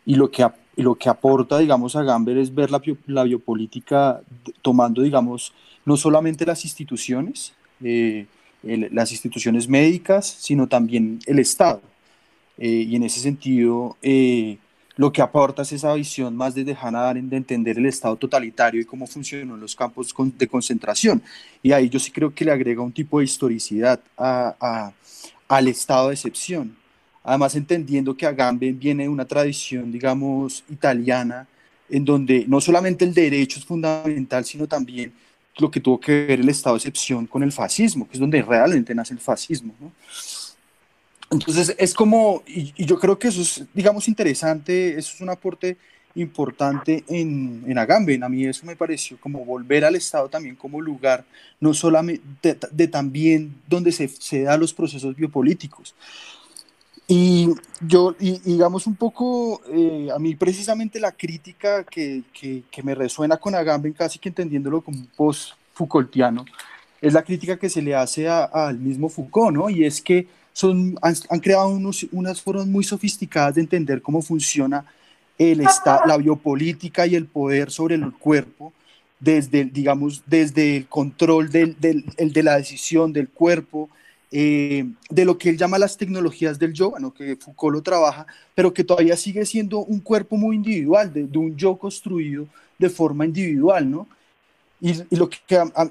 y 0.04 0.16
lo 0.16 0.30
que, 0.30 0.46
lo 0.76 0.96
que 0.96 1.08
aporta, 1.08 1.58
digamos, 1.58 1.96
a 1.96 2.02
Gamber 2.02 2.36
es 2.36 2.54
ver 2.54 2.70
la, 2.70 2.82
la 3.06 3.24
biopolítica 3.24 4.20
tomando, 4.60 5.00
digamos, 5.00 5.54
no 5.86 5.96
solamente 5.96 6.44
las 6.44 6.64
instituciones, 6.64 7.54
eh, 7.82 8.26
las 8.62 9.12
instituciones 9.12 9.66
médicas, 9.66 10.26
sino 10.26 10.68
también 10.68 11.20
el 11.26 11.38
Estado. 11.38 11.80
Eh, 12.58 12.86
y 12.88 12.96
en 12.96 13.02
ese 13.04 13.20
sentido, 13.20 13.96
eh, 14.02 14.58
lo 14.96 15.12
que 15.12 15.22
aporta 15.22 15.62
es 15.62 15.72
esa 15.72 15.94
visión 15.94 16.36
más 16.36 16.54
desde 16.54 16.76
Hannah 16.78 17.08
Arendt 17.08 17.30
de 17.30 17.36
entender 17.36 17.78
el 17.78 17.86
Estado 17.86 18.16
totalitario 18.16 18.80
y 18.80 18.84
cómo 18.84 19.06
funcionan 19.06 19.58
los 19.58 19.74
campos 19.74 20.14
de 20.38 20.46
concentración. 20.46 21.22
Y 21.62 21.72
ahí 21.72 21.88
yo 21.88 21.98
sí 21.98 22.10
creo 22.10 22.34
que 22.34 22.44
le 22.44 22.52
agrega 22.52 22.82
un 22.82 22.92
tipo 22.92 23.18
de 23.18 23.24
historicidad 23.24 24.00
a, 24.16 24.54
a, 24.60 24.92
al 25.48 25.68
estado 25.68 26.08
de 26.08 26.14
excepción. 26.14 26.76
Además, 27.24 27.54
entendiendo 27.54 28.16
que 28.16 28.26
Agamben 28.26 28.78
viene 28.78 29.04
de 29.04 29.08
una 29.08 29.24
tradición, 29.24 29.92
digamos, 29.92 30.64
italiana, 30.68 31.46
en 31.88 32.04
donde 32.04 32.44
no 32.48 32.60
solamente 32.60 33.04
el 33.04 33.14
derecho 33.14 33.60
es 33.60 33.64
fundamental, 33.64 34.44
sino 34.44 34.66
también 34.66 35.12
lo 35.58 35.70
que 35.70 35.80
tuvo 35.80 36.00
que 36.00 36.26
ver 36.26 36.40
el 36.40 36.48
estado 36.48 36.76
de 36.76 36.78
excepción 36.78 37.26
con 37.26 37.42
el 37.42 37.52
fascismo, 37.52 38.06
que 38.06 38.14
es 38.14 38.20
donde 38.20 38.42
realmente 38.42 38.94
nace 38.94 39.14
el 39.14 39.20
fascismo. 39.20 39.74
¿no? 39.80 39.92
Entonces 41.32 41.74
es 41.78 41.94
como, 41.94 42.42
y, 42.46 42.72
yo 42.84 42.98
creo 42.98 43.18
que 43.18 43.28
eso 43.28 43.40
es, 43.40 43.64
digamos, 43.72 44.06
interesante, 44.06 44.90
eso 44.98 45.12
es 45.14 45.20
un 45.20 45.30
aporte 45.30 45.78
importante 46.14 47.04
en, 47.08 47.64
en 47.66 47.78
Agamben. 47.78 48.22
A 48.22 48.28
mí 48.28 48.44
eso 48.44 48.66
me 48.66 48.76
pareció 48.76 49.18
como 49.18 49.44
volver 49.44 49.84
al 49.84 49.96
Estado 49.96 50.28
también 50.28 50.56
como 50.56 50.80
lugar, 50.80 51.24
no 51.58 51.72
solamente 51.72 52.22
de, 52.42 52.58
de 52.70 52.86
también 52.86 53.54
donde 53.66 53.92
se, 53.92 54.08
se 54.08 54.42
dan 54.42 54.60
los 54.60 54.74
procesos 54.74 55.16
biopolíticos. 55.16 55.94
Y 57.08 57.48
yo, 57.80 58.14
y, 58.20 58.38
digamos 58.40 58.86
un 58.86 58.94
poco, 58.94 59.62
eh, 59.72 60.08
a 60.14 60.18
mí 60.18 60.34
precisamente 60.34 61.00
la 61.00 61.12
crítica 61.12 61.84
que, 61.84 62.22
que, 62.32 62.62
que, 62.70 62.82
me 62.82 62.94
resuena 62.94 63.38
con 63.38 63.54
Agamben, 63.54 63.92
casi 63.92 64.18
que 64.18 64.28
entendiéndolo 64.28 64.82
como 64.82 64.98
un 64.98 65.06
post-Foucaultiano, 65.16 66.44
es 67.00 67.12
la 67.12 67.22
crítica 67.22 67.58
que 67.58 67.68
se 67.68 67.82
le 67.82 67.94
hace 67.94 68.28
al 68.28 68.78
mismo 68.78 69.08
Foucault, 69.08 69.54
¿no? 69.54 69.68
Y 69.68 69.84
es 69.84 70.00
que 70.00 70.28
son, 70.52 70.98
han, 71.02 71.14
han 71.30 71.40
creado 71.40 71.68
unos, 71.68 72.06
unas 72.12 72.40
formas 72.40 72.66
muy 72.66 72.84
sofisticadas 72.84 73.54
de 73.54 73.62
entender 73.62 74.02
cómo 74.02 74.22
funciona 74.22 74.84
el 75.38 75.64
la 76.06 76.16
biopolítica 76.16 77.06
y 77.06 77.14
el 77.14 77.26
poder 77.26 77.70
sobre 77.70 77.94
el 77.96 78.12
cuerpo, 78.12 78.72
desde, 79.18 79.64
digamos, 79.64 80.22
desde 80.26 80.76
el 80.78 80.86
control 80.86 81.50
del, 81.50 81.76
del 81.80 82.04
el 82.16 82.32
de 82.32 82.42
la 82.42 82.56
decisión 82.56 83.12
del 83.12 83.28
cuerpo, 83.28 83.88
eh, 84.30 84.84
de 85.10 85.24
lo 85.24 85.36
que 85.38 85.50
él 85.50 85.58
llama 85.58 85.78
las 85.78 85.96
tecnologías 85.96 86.58
del 86.58 86.72
yo, 86.72 86.90
bueno, 86.90 87.12
que 87.12 87.36
Foucault 87.36 87.74
lo 87.74 87.82
trabaja, 87.82 88.26
pero 88.54 88.72
que 88.72 88.84
todavía 88.84 89.16
sigue 89.16 89.44
siendo 89.46 89.78
un 89.78 90.00
cuerpo 90.00 90.36
muy 90.36 90.56
individual, 90.56 91.12
de, 91.12 91.26
de 91.26 91.38
un 91.38 91.56
yo 91.56 91.76
construido 91.76 92.46
de 92.78 92.90
forma 92.90 93.24
individual, 93.24 93.90
¿no? 93.90 94.08
Y, 94.80 94.94
y, 95.10 95.16
lo, 95.16 95.28
que, 95.28 95.38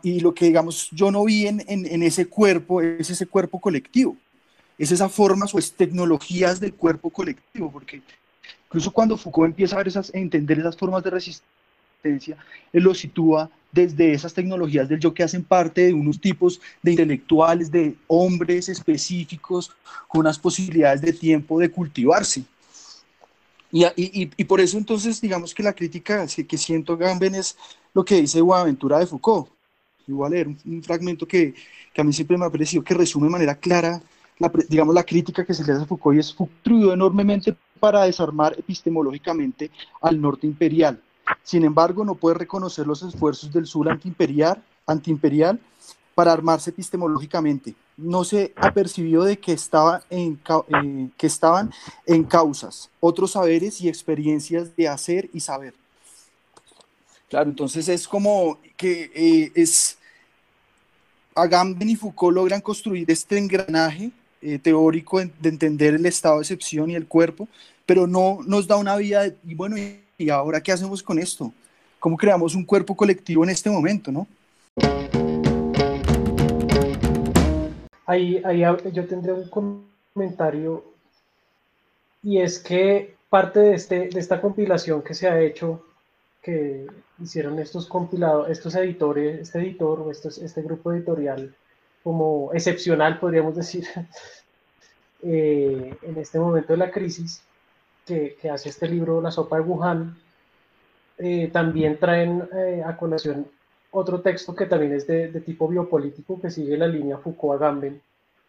y 0.04 0.20
lo 0.20 0.34
que, 0.34 0.46
digamos, 0.46 0.90
yo 0.92 1.12
no 1.12 1.24
vi 1.24 1.48
en, 1.48 1.64
en, 1.68 1.86
en, 1.86 2.04
ese 2.04 2.26
cuerpo 2.26 2.82
es 2.82 3.10
ese 3.10 3.26
cuerpo 3.26 3.62
colectivo, 3.62 4.18
es 4.82 4.92
esa 4.92 5.10
formas 5.10 5.54
o 5.54 5.60
es 5.60 5.74
tecnologías 5.74 6.60
del 6.60 6.74
cuerpo 6.74 7.12
colectivo, 7.12 7.72
porque 7.72 8.02
incluso 8.66 8.90
cuando 8.90 9.16
Foucault 9.16 9.50
empieza 9.52 9.76
a, 9.76 9.78
ver 9.78 9.90
esas, 9.90 10.12
entender 10.12 10.58
esas 10.58 10.76
formas 10.76 11.04
de 11.04 11.12
resistencia, 11.12 12.36
él 12.74 12.82
lo 12.82 12.96
sitúa 12.96 13.48
desde 13.72 14.12
esas 14.12 14.34
tecnologías 14.34 14.90
del 14.90 15.00
yo 15.00 15.14
que 15.14 15.22
hacen 15.22 15.44
parte 15.44 15.86
de 15.86 15.94
unos 15.94 16.20
tipos 16.20 16.60
de 16.82 16.92
intelectuales, 16.92 17.70
de 17.70 17.96
hombres 18.08 18.70
específicos 18.70 19.72
con 20.08 20.22
unas 20.22 20.40
posibilidades 20.40 21.00
de 21.02 21.14
tiempo 21.14 21.60
de 21.60 21.70
cultivarse. 21.70 22.44
Y, 23.72 23.86
y, 23.96 24.32
y 24.36 24.44
por 24.46 24.62
eso 24.62 24.80
entonces 24.80 25.22
digamos 25.22 25.54
que 25.54 25.62
la 25.62 25.74
crítica 25.74 26.26
que, 26.26 26.58
siento 26.58 26.98
Gamben 26.98 27.36
es 27.36 27.56
lo 27.94 28.04
que 28.04 28.20
dice 28.20 28.42
Buenaventura 28.42 28.98
de 28.98 29.06
Foucault. 29.06 29.48
Yo 30.08 30.16
voy 30.16 30.26
a 30.26 30.30
leer 30.32 30.48
un, 30.48 30.58
un 30.66 30.84
fragmento 30.84 31.28
que, 31.28 31.54
que, 31.94 32.02
a 32.02 32.04
mí 32.04 32.12
siempre 32.12 32.36
me 32.36 32.46
ha 32.46 32.50
parecido 32.50 32.84
que 32.84 32.96
resume 32.96 33.28
de 33.28 33.32
manera 33.32 33.54
clara 33.54 34.02
digamos, 34.70 34.96
la 34.96 35.04
crítica 35.04 35.46
que 35.46 35.54
se 35.54 35.64
le 35.64 35.74
hace 35.74 35.84
a 35.84 35.86
Foucault 35.86 36.16
y 36.16 36.20
es 36.20 36.34
construido 36.34 36.94
enormemente 36.94 37.56
para 37.80 38.04
desarmar 38.04 38.54
epistemológicamente 38.58 39.72
al 40.02 40.20
norte 40.20 40.48
imperial 40.48 41.02
sin 41.44 41.64
embargo, 41.64 42.04
no 42.06 42.16
puede 42.16 42.36
reconocer 42.36 42.88
los 42.88 43.02
esfuerzos 43.04 43.52
del 43.52 43.66
sur 43.66 43.90
antiimperial, 43.90 44.62
antiimperial 44.86 45.60
para 46.16 46.32
armarse 46.32 46.70
epistemológicamente. 46.70 47.76
No 47.98 48.24
se 48.24 48.54
ha 48.56 48.74
percibido 48.74 49.24
de 49.24 49.38
que, 49.38 49.54
estaba 49.54 50.04
en, 50.10 50.40
eh, 50.68 51.10
que 51.18 51.28
estaban 51.28 51.72
en 52.06 52.24
causas, 52.24 52.90
otros 53.00 53.32
saberes 53.32 53.82
y 53.82 53.88
experiencias 53.88 54.76
de 54.76 54.88
hacer 54.88 55.30
y 55.34 55.40
saber. 55.40 55.74
Claro, 57.30 57.50
entonces 57.50 57.88
es 57.88 58.08
como 58.08 58.60
que 58.76 59.12
eh, 59.14 59.52
es 59.56 59.98
Agamben 61.34 61.90
y 61.90 61.96
Foucault 61.96 62.36
logran 62.36 62.60
construir 62.60 63.10
este 63.10 63.38
engranaje 63.38 64.12
eh, 64.42 64.60
teórico 64.60 65.20
de, 65.20 65.30
de 65.40 65.50
entender 65.50 65.94
el 65.94 66.06
estado 66.06 66.38
de 66.38 66.42
excepción 66.42 66.90
y 66.90 66.96
el 66.96 67.08
cuerpo, 67.08 67.48
pero 67.86 68.08
no 68.08 68.40
nos 68.46 68.68
da 68.68 68.78
una 68.78 68.98
de, 68.98 69.36
y 69.46 69.56
bueno, 69.56 69.76
¿y 70.18 70.30
ahora 70.30 70.62
qué 70.62 70.72
hacemos 70.72 71.04
con 71.04 71.20
esto? 71.20 71.52
¿Cómo 72.00 72.18
creamos 72.18 72.56
un 72.56 72.66
cuerpo 72.66 72.96
colectivo 72.96 73.44
en 73.44 73.52
este 73.52 73.70
momento, 73.70 74.12
no? 74.12 74.28
Ahí, 78.06 78.42
ahí 78.44 78.62
yo 78.92 79.06
tendré 79.06 79.34
un 79.34 79.50
comentario 79.50 80.84
y 82.24 82.40
es 82.40 82.60
que 82.60 83.16
parte 83.30 83.60
de, 83.60 83.76
este, 83.76 84.10
de 84.10 84.20
esta 84.20 84.42
compilación 84.42 85.02
que 85.02 85.14
se 85.14 85.28
ha 85.28 85.40
hecho, 85.40 85.86
que 86.42 86.88
hicieron 87.22 87.60
estos 87.60 87.88
compilados, 87.88 88.50
estos 88.50 88.76
editores, 88.76 89.42
este 89.42 89.60
editor 89.60 90.00
o 90.02 90.12
estos, 90.12 90.38
este 90.40 90.62
grupo 90.62 90.92
editorial 90.92 91.56
como 92.04 92.52
excepcional, 92.54 93.20
podríamos 93.20 93.56
decir, 93.56 93.86
eh, 95.24 95.96
en 96.02 96.18
este 96.18 96.40
momento 96.40 96.74
de 96.74 96.78
la 96.78 96.92
crisis, 96.92 97.44
que, 98.06 98.38
que, 98.42 98.50
hace 98.50 98.70
este 98.70 98.88
libro, 98.88 99.22
La 99.22 99.32
sopa 99.32 99.58
de 99.58 99.62
Wuhan, 99.62 100.18
eh, 101.18 101.50
también 101.54 101.98
traen 101.98 102.50
eh, 102.56 102.82
a 102.84 102.98
colación 102.98 103.46
otro 103.92 104.22
texto 104.22 104.56
que 104.56 104.66
también 104.66 104.94
es 104.94 105.06
de, 105.06 105.28
de, 105.32 105.42
tipo 105.42 105.68
biopolítico, 105.68 106.40
que 106.42 106.50
sigue 106.50 106.78
la 106.78 106.88
línea 106.88 107.18
Foucault-Agamben, 107.18 108.02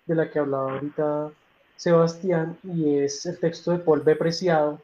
de 0.06 0.14
la 0.14 0.30
que 0.30 0.38
hablaba 0.38 0.72
ahorita 0.72 1.30
Sebastián, 1.76 2.56
y 2.62 2.98
es 2.98 3.26
el 3.26 3.38
texto 3.38 3.72
de 3.72 3.78
Paul 3.78 4.00
B. 4.00 4.16
Preciado, 4.16 4.80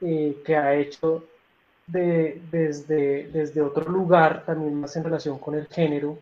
eh, 0.00 0.42
que 0.44 0.56
ha 0.56 0.74
hecho 0.74 1.24
de, 1.86 2.40
desde, 2.50 3.28
desde 3.28 3.60
otro 3.60 3.90
lugar, 3.90 4.44
también 4.44 4.74
más 4.74 4.96
en 4.96 5.04
relación 5.04 5.38
con 5.38 5.54
el 5.54 5.66
género, 5.68 6.18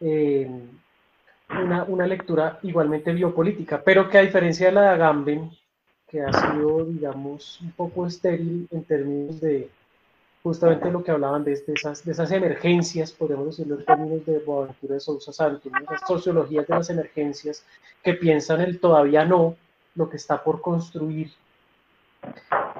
una, 0.00 1.84
una, 1.84 2.06
lectura 2.06 2.58
igualmente 2.62 3.12
biopolítica, 3.12 3.82
pero 3.82 4.08
que 4.08 4.18
a 4.18 4.22
diferencia 4.22 4.66
de 4.66 4.72
la 4.72 4.82
de 4.82 4.88
Agamben, 4.88 5.50
que 6.08 6.22
ha 6.22 6.32
sido, 6.32 6.84
digamos, 6.86 7.60
un 7.60 7.72
poco 7.72 8.06
estéril 8.06 8.66
en 8.70 8.84
términos 8.84 9.40
de 9.40 9.70
justamente 10.42 10.90
lo 10.90 11.04
que 11.04 11.10
hablaban 11.10 11.44
de, 11.44 11.52
esas, 11.52 12.04
de 12.04 12.12
esas 12.12 12.30
emergencias, 12.32 13.12
podemos 13.12 13.46
decirlo 13.46 13.78
en 13.78 13.84
términos 13.84 14.26
de 14.26 14.38
Boaventura 14.38 14.94
de 14.94 15.00
Sousa 15.00 15.32
Santos, 15.32 15.70
las 15.88 16.00
sociologías 16.06 16.66
de 16.66 16.74
las 16.74 16.90
emergencias 16.90 17.64
que 18.02 18.14
piensan 18.14 18.60
el 18.62 18.80
todavía 18.80 19.24
no, 19.24 19.56
lo 19.94 20.08
que 20.08 20.16
está 20.16 20.42
por 20.42 20.60
construir. 20.60 21.30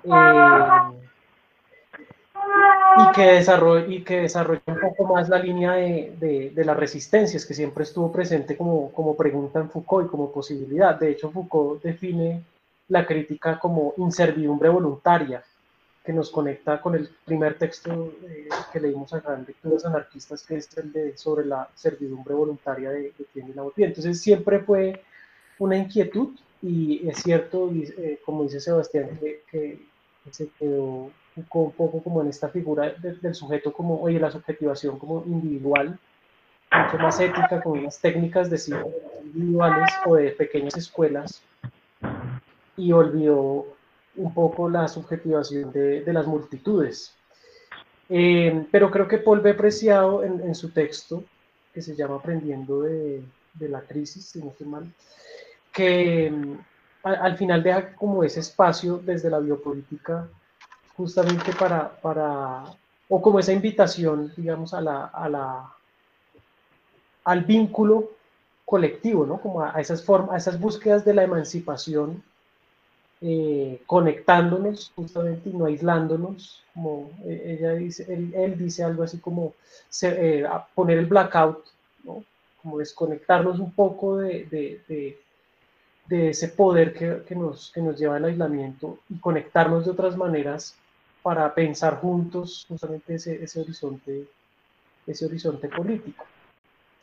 Eh, 0.04 1.09
y 2.96 3.12
que 3.12 3.22
desarrolle, 3.22 3.94
y 3.94 4.02
que 4.02 4.22
desarrolle 4.22 4.62
un 4.66 4.80
poco 4.80 5.14
más 5.14 5.28
la 5.28 5.38
línea 5.38 5.72
de, 5.72 6.14
de, 6.18 6.50
de, 6.50 6.64
las 6.64 6.76
resistencias, 6.76 7.46
que 7.46 7.54
siempre 7.54 7.84
estuvo 7.84 8.10
presente 8.10 8.56
como, 8.56 8.90
como 8.92 9.16
pregunta 9.16 9.60
en 9.60 9.70
Foucault 9.70 10.06
y 10.06 10.10
como 10.10 10.32
posibilidad. 10.32 10.98
De 10.98 11.10
hecho, 11.10 11.30
Foucault 11.30 11.82
define 11.82 12.42
la 12.88 13.06
crítica 13.06 13.58
como 13.58 13.94
inservidumbre 13.96 14.68
voluntaria, 14.68 15.42
que 16.04 16.12
nos 16.12 16.30
conecta 16.30 16.80
con 16.80 16.94
el 16.94 17.08
primer 17.24 17.58
texto 17.58 18.12
eh, 18.24 18.48
que 18.72 18.80
leímos 18.80 19.12
acá 19.12 19.34
en 19.34 19.44
Lecturas 19.46 19.84
Anarquistas, 19.84 20.42
que 20.42 20.56
es 20.56 20.76
el 20.78 20.92
de 20.92 21.16
sobre 21.16 21.44
la 21.46 21.68
servidumbre 21.74 22.34
voluntaria 22.34 22.90
de, 22.90 23.12
de 23.34 23.54
la 23.54 23.62
Botella. 23.62 23.88
Entonces 23.88 24.20
siempre 24.20 24.60
fue 24.60 25.02
una 25.58 25.76
inquietud 25.76 26.30
y 26.62 27.08
es 27.08 27.22
cierto, 27.22 27.70
eh, 27.72 28.18
como 28.24 28.44
dice 28.44 28.60
Sebastián, 28.60 29.18
que, 29.20 29.42
que, 29.50 29.78
se 30.30 30.48
quedó 30.58 31.10
un 31.52 31.72
poco 31.72 32.02
como 32.02 32.22
en 32.22 32.28
esta 32.28 32.48
figura 32.48 32.90
de, 32.90 33.14
del 33.14 33.34
sujeto 33.34 33.72
como, 33.72 34.00
oye, 34.00 34.18
la 34.18 34.30
subjetivación 34.30 34.98
como 34.98 35.24
individual, 35.26 35.98
mucho 36.72 36.98
más 36.98 37.20
ética, 37.20 37.60
con 37.62 37.78
unas 37.78 38.00
técnicas 38.00 38.48
de 38.50 38.58
sí 38.58 38.72
individuales 39.24 39.90
o 40.06 40.16
de 40.16 40.30
pequeñas 40.30 40.76
escuelas 40.76 41.42
y 42.76 42.92
olvidó 42.92 43.66
un 44.16 44.34
poco 44.34 44.68
la 44.68 44.88
subjetivación 44.88 45.72
de, 45.72 46.02
de 46.02 46.12
las 46.12 46.26
multitudes. 46.26 47.14
Eh, 48.08 48.66
pero 48.70 48.90
creo 48.90 49.06
que 49.06 49.18
Paul 49.18 49.40
ve 49.40 49.54
Preciado 49.54 50.24
en, 50.24 50.40
en, 50.40 50.54
su 50.54 50.70
texto, 50.70 51.22
que 51.72 51.80
se 51.80 51.94
llama 51.94 52.16
Aprendiendo 52.16 52.82
de, 52.82 53.22
de 53.54 53.68
la 53.68 53.82
crisis, 53.82 54.26
si 54.26 54.40
no 54.40 54.50
estoy 54.50 54.66
mal, 54.66 54.92
que 55.72 56.30
mm, 56.30 56.54
al, 57.04 57.14
al 57.16 57.36
final 57.36 57.62
deja 57.62 57.94
como 57.94 58.24
ese 58.24 58.40
espacio 58.40 58.98
desde 58.98 59.30
la 59.30 59.38
biopolítica 59.38 60.28
justamente 61.00 61.52
para, 61.54 61.88
para 62.02 62.64
o 63.08 63.22
como 63.22 63.38
esa 63.38 63.54
invitación, 63.54 64.32
digamos, 64.36 64.74
a 64.74 64.82
la, 64.82 65.06
a 65.06 65.28
la, 65.30 65.72
al 67.24 67.44
vínculo 67.44 68.10
colectivo, 68.66 69.24
¿no? 69.24 69.40
Como 69.40 69.62
a, 69.62 69.80
esas 69.80 70.04
formas, 70.04 70.34
a 70.34 70.36
esas 70.36 70.60
búsquedas 70.60 71.02
de 71.06 71.14
la 71.14 71.24
emancipación 71.24 72.22
eh, 73.22 73.80
conectándonos 73.86 74.92
justamente 74.94 75.48
y 75.48 75.54
no 75.54 75.64
aislándonos, 75.64 76.62
como 76.74 77.10
eh, 77.24 77.56
ella 77.58 77.72
dice, 77.72 78.04
él, 78.12 78.58
dice 78.58 78.84
algo 78.84 79.02
así 79.02 79.18
como 79.18 79.54
eh, 80.02 80.44
poner 80.74 80.98
el 80.98 81.06
blackout, 81.06 81.64
¿no? 82.04 82.22
como 82.62 82.78
desconectarnos 82.78 83.58
un 83.58 83.72
poco 83.72 84.18
de, 84.18 84.44
de, 84.50 84.80
de, 84.86 85.18
de 86.08 86.28
ese 86.28 86.48
poder 86.48 86.92
que, 86.92 87.22
que, 87.26 87.34
nos, 87.34 87.70
que 87.72 87.80
nos 87.80 87.98
lleva 87.98 88.16
al 88.16 88.26
aislamiento 88.26 88.98
y 89.08 89.18
conectarnos 89.18 89.86
de 89.86 89.92
otras 89.92 90.14
maneras 90.14 90.76
para 91.22 91.54
pensar 91.54 92.00
juntos 92.00 92.64
justamente 92.68 93.14
ese, 93.14 93.42
ese 93.42 93.60
horizonte 93.60 94.26
ese 95.06 95.26
horizonte 95.26 95.68
político. 95.68 96.24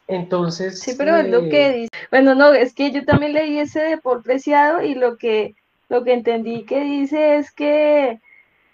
Entonces. 0.08 0.80
Sí, 0.80 0.94
pero 0.98 1.18
es 1.18 1.28
lo 1.28 1.50
que 1.50 1.74
dice. 1.74 1.90
Bueno, 2.10 2.36
no, 2.36 2.54
es 2.54 2.74
que 2.74 2.92
yo 2.92 3.04
también 3.04 3.34
leí 3.34 3.60
ese 3.60 3.82
de 3.82 3.98
por 3.98 4.24
Preciado 4.24 4.82
y 4.82 4.96
lo 4.96 5.18
que 5.18 5.56
lo 5.90 6.04
que 6.04 6.14
entendí 6.14 6.66
que 6.66 6.82
dice 6.82 7.38
es 7.38 7.52
que, 7.52 8.20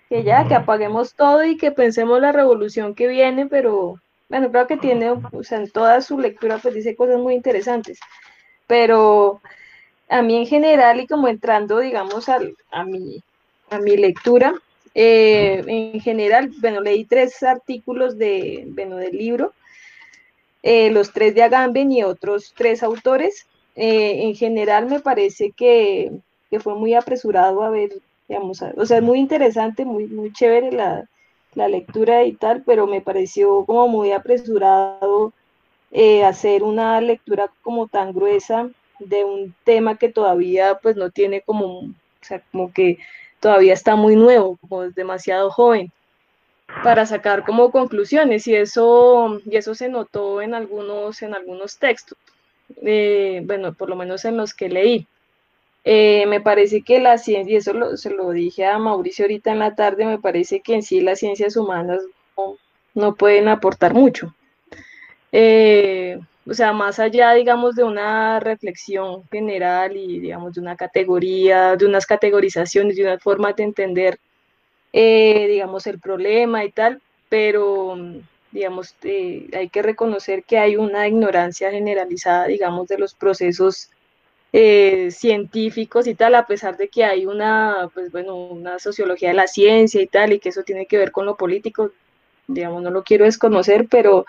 que 0.10 0.24
ya, 0.24 0.48
que 0.48 0.56
apaguemos 0.56 1.14
todo 1.14 1.44
y 1.44 1.58
que 1.58 1.72
pensemos 1.72 2.20
la 2.20 2.32
revolución 2.32 2.96
que 2.96 3.08
viene, 3.08 3.46
pero 3.46 4.00
bueno, 4.30 4.50
creo 4.50 4.68
que 4.68 4.78
tiene, 4.78 5.12
o 5.12 5.44
sea, 5.44 5.60
en 5.60 5.70
toda 5.70 6.02
su 6.02 6.18
lectura 6.18 6.58
pues 6.58 6.74
dice 6.74 6.96
cosas 6.96 7.20
muy 7.20 7.36
interesantes, 7.36 8.00
pero 8.66 9.42
a 10.10 10.22
mí 10.24 10.38
en 10.38 10.48
general 10.48 11.00
y 11.02 11.08
como 11.08 11.28
entrando, 11.28 11.80
digamos, 11.80 12.30
a, 12.30 12.40
a, 12.72 12.84
mi, 12.84 13.22
a 13.70 13.78
mi 13.78 13.96
lectura, 13.96 14.56
eh, 14.96 15.64
en 15.66 16.00
general, 16.00 16.52
bueno, 16.60 16.82
leí 16.82 17.06
tres 17.06 17.42
artículos 17.44 18.18
de, 18.18 18.66
bueno, 18.68 18.98
del 18.98 19.18
libro, 19.18 19.54
eh, 20.62 20.92
los 20.92 21.12
tres 21.12 21.34
de 21.36 21.44
Agamben 21.44 21.92
y 21.92 22.04
otros 22.04 22.54
tres 22.56 22.84
autores. 22.84 23.48
Eh, 23.76 24.24
en 24.24 24.36
general 24.36 24.86
me 24.86 25.00
parece 25.00 25.52
que, 25.52 26.12
que, 26.52 26.60
fue 26.60 26.76
muy 26.76 26.94
apresurado 26.94 27.64
a 27.64 27.70
ver, 27.72 27.92
digamos, 28.28 28.62
o 28.62 28.86
sea, 28.86 28.98
es 28.98 29.04
muy 29.04 29.20
interesante, 29.20 29.84
muy, 29.84 30.06
muy 30.06 30.32
chévere 30.32 30.72
la, 30.72 31.10
la 31.56 31.68
lectura 31.68 32.24
y 32.24 32.34
tal, 32.34 32.64
pero 32.64 32.86
me 32.86 33.02
pareció 33.02 33.66
como 33.66 33.88
muy 33.88 34.12
apresurado 34.12 35.34
hacer 36.26 36.64
una 36.64 37.00
lectura 37.02 37.52
como 37.62 37.88
tan 37.88 38.14
gruesa 38.14 38.70
de 39.00 39.24
un 39.24 39.54
tema 39.64 39.98
que 39.98 40.10
todavía 40.10 40.80
pues 40.82 40.96
no 40.96 41.12
tiene 41.12 41.42
como, 41.42 41.82
o 41.82 41.94
sea, 42.22 42.42
como 42.52 42.72
que 42.74 42.98
todavía 43.44 43.74
está 43.74 43.98
muy 43.98 44.16
nuevo, 44.16 44.58
como 44.62 44.84
es 44.84 44.96
demasiado 44.96 45.52
joven 45.52 45.92
para 46.82 47.06
sacar 47.06 47.44
como 47.44 47.72
conclusiones 47.72 48.48
y 48.48 48.56
eso 48.56 49.42
y 49.46 49.58
eso 49.58 49.76
se 49.76 49.90
notó 49.90 50.42
en 50.42 50.54
algunos 50.54 51.22
en 51.22 51.36
algunos 51.36 51.78
textos 51.78 52.18
eh, 52.82 53.42
bueno 53.44 53.74
por 53.74 53.90
lo 53.90 53.98
menos 53.98 54.24
en 54.26 54.38
los 54.38 54.54
que 54.54 54.70
leí. 54.70 55.06
Eh, 55.84 56.26
me 56.28 56.40
parece 56.40 56.82
que 56.82 57.02
la 57.02 57.18
ciencia 57.18 57.56
y 57.56 57.58
eso 57.58 57.98
se 57.98 58.10
lo 58.12 58.32
dije 58.32 58.66
a 58.66 58.80
Mauricio 58.80 59.26
ahorita 59.26 59.52
en 59.52 59.60
la 59.60 59.76
tarde 59.76 60.06
me 60.06 60.20
parece 60.20 60.62
que 60.62 60.76
en 60.76 60.82
sí 60.82 61.02
las 61.02 61.20
ciencias 61.20 61.58
humanas 61.58 62.02
no, 62.96 63.16
pueden 63.16 63.50
aportar 63.50 63.94
mucho. 63.94 64.34
Eh, 65.34 66.18
o 66.46 66.54
sea, 66.54 66.74
más 66.74 67.00
allá, 67.00 67.34
digamos, 67.34 67.76
de 67.76 67.84
una 67.84 68.40
reflexión 68.40 69.24
general 69.32 69.96
y, 69.96 70.20
digamos, 70.20 70.54
de 70.54 70.62
una 70.62 70.76
categoría, 70.76 71.76
de 71.78 71.86
unas 71.86 72.06
categorizaciones, 72.06 72.98
de 72.98 73.04
una 73.04 73.20
forma 73.20 73.54
de 73.54 73.64
entender, 73.64 74.20
eh, 74.92 75.48
digamos, 75.50 75.88
el 75.88 76.00
problema 76.00 76.66
y 76.66 76.72
tal, 76.72 77.02
pero, 77.30 77.98
digamos, 78.52 78.94
eh, 79.04 79.48
hay 79.54 79.70
que 79.70 79.82
reconocer 79.82 80.44
que 80.44 80.58
hay 80.58 80.76
una 80.76 81.08
ignorancia 81.08 81.72
generalizada, 81.72 82.48
digamos, 82.48 82.88
de 82.90 82.98
los 82.98 83.14
procesos 83.16 83.90
eh, 84.52 85.10
científicos 85.12 86.08
y 86.08 86.14
tal, 86.16 86.36
a 86.36 86.46
pesar 86.46 86.78
de 86.78 86.90
que 86.90 87.06
hay 87.06 87.26
una, 87.26 87.90
pues 87.94 88.12
bueno, 88.12 88.36
una 88.36 88.80
sociología 88.80 89.30
de 89.30 89.36
la 89.36 89.48
ciencia 89.48 90.02
y 90.02 90.08
tal, 90.08 90.34
y 90.34 90.40
que 90.40 90.50
eso 90.50 90.64
tiene 90.64 90.86
que 90.88 90.98
ver 90.98 91.12
con 91.12 91.26
lo 91.26 91.38
político, 91.38 91.92
digamos, 92.48 92.84
no 92.84 92.92
lo 92.92 93.04
quiero 93.04 93.26
desconocer, 93.26 93.88
pero 93.90 94.26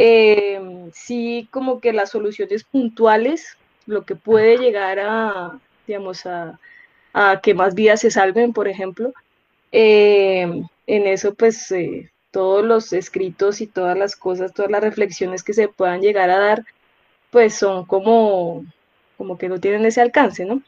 eh, 0.00 0.60
sí 0.92 1.48
como 1.50 1.80
que 1.80 1.92
las 1.92 2.10
soluciones 2.10 2.62
puntuales, 2.62 3.56
lo 3.86 4.04
que 4.04 4.14
puede 4.14 4.56
llegar 4.56 5.00
a, 5.00 5.58
digamos, 5.88 6.24
a, 6.24 6.60
que 7.42 7.52
más 7.52 7.74
vidas 7.74 8.00
se 8.00 8.12
salven, 8.12 8.52
por 8.52 8.68
ejemplo, 8.68 9.12
eh, 9.72 10.62
en 10.86 11.06
eso 11.08 11.34
pues 11.34 11.72
eh, 11.72 12.12
todos 12.30 12.64
los 12.64 12.92
escritos 12.92 13.60
y 13.60 13.66
todas 13.66 13.98
las 13.98 14.14
cosas, 14.14 14.54
todas 14.54 14.70
las 14.70 14.82
reflexiones 14.82 15.42
que 15.42 15.52
se 15.52 15.66
puedan 15.66 16.00
llegar 16.00 16.30
a 16.30 16.38
dar, 16.38 16.64
pues 17.32 17.54
son 17.54 17.84
como, 17.84 18.64
como 19.16 19.36
que 19.36 19.48
no 19.48 19.58
tienen 19.58 19.84
ese 19.84 20.00
alcance, 20.00 20.44
¿no? 20.44 20.62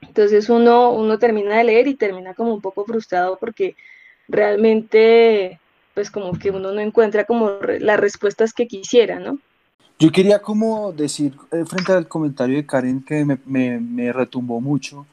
Entonces 0.00 0.48
uno, 0.48 0.92
uno 0.92 1.18
termina 1.18 1.58
de 1.58 1.64
leer 1.64 1.88
y 1.88 1.96
termina 1.96 2.34
como 2.34 2.54
un 2.54 2.60
poco 2.60 2.84
frustrado 2.84 3.36
porque 3.40 3.74
realmente 4.28 5.58
pues 6.00 6.10
como 6.10 6.32
que 6.32 6.50
uno 6.50 6.72
no 6.72 6.80
encuentra 6.80 7.26
como 7.26 7.58
las 7.78 8.00
respuestas 8.00 8.54
que 8.54 8.66
quisiera, 8.66 9.18
¿no? 9.18 9.38
Yo 9.98 10.10
quería 10.10 10.40
como 10.40 10.92
decir, 10.92 11.34
eh, 11.52 11.66
frente 11.66 11.92
al 11.92 12.08
comentario 12.08 12.56
de 12.56 12.64
Karen, 12.64 13.04
que 13.04 13.22
me, 13.22 13.38
me, 13.78 14.10
retumbó 14.14 14.62
mucho, 14.62 15.04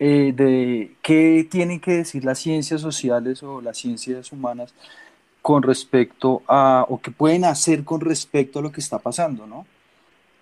eh, 0.00 0.32
de 0.34 0.96
qué 1.02 1.46
tienen 1.48 1.78
que 1.78 1.98
decir 1.98 2.24
las 2.24 2.40
ciencias 2.40 2.80
sociales 2.80 3.44
o 3.44 3.60
las 3.60 3.78
ciencias 3.78 4.32
humanas 4.32 4.74
con 5.40 5.62
respecto 5.62 6.42
a, 6.48 6.84
o 6.88 7.00
qué 7.00 7.12
pueden 7.12 7.44
hacer 7.44 7.84
con 7.84 8.00
respecto 8.00 8.58
a 8.58 8.62
lo 8.62 8.72
que 8.72 8.80
está 8.80 8.98
pasando, 8.98 9.46
¿no? 9.46 9.66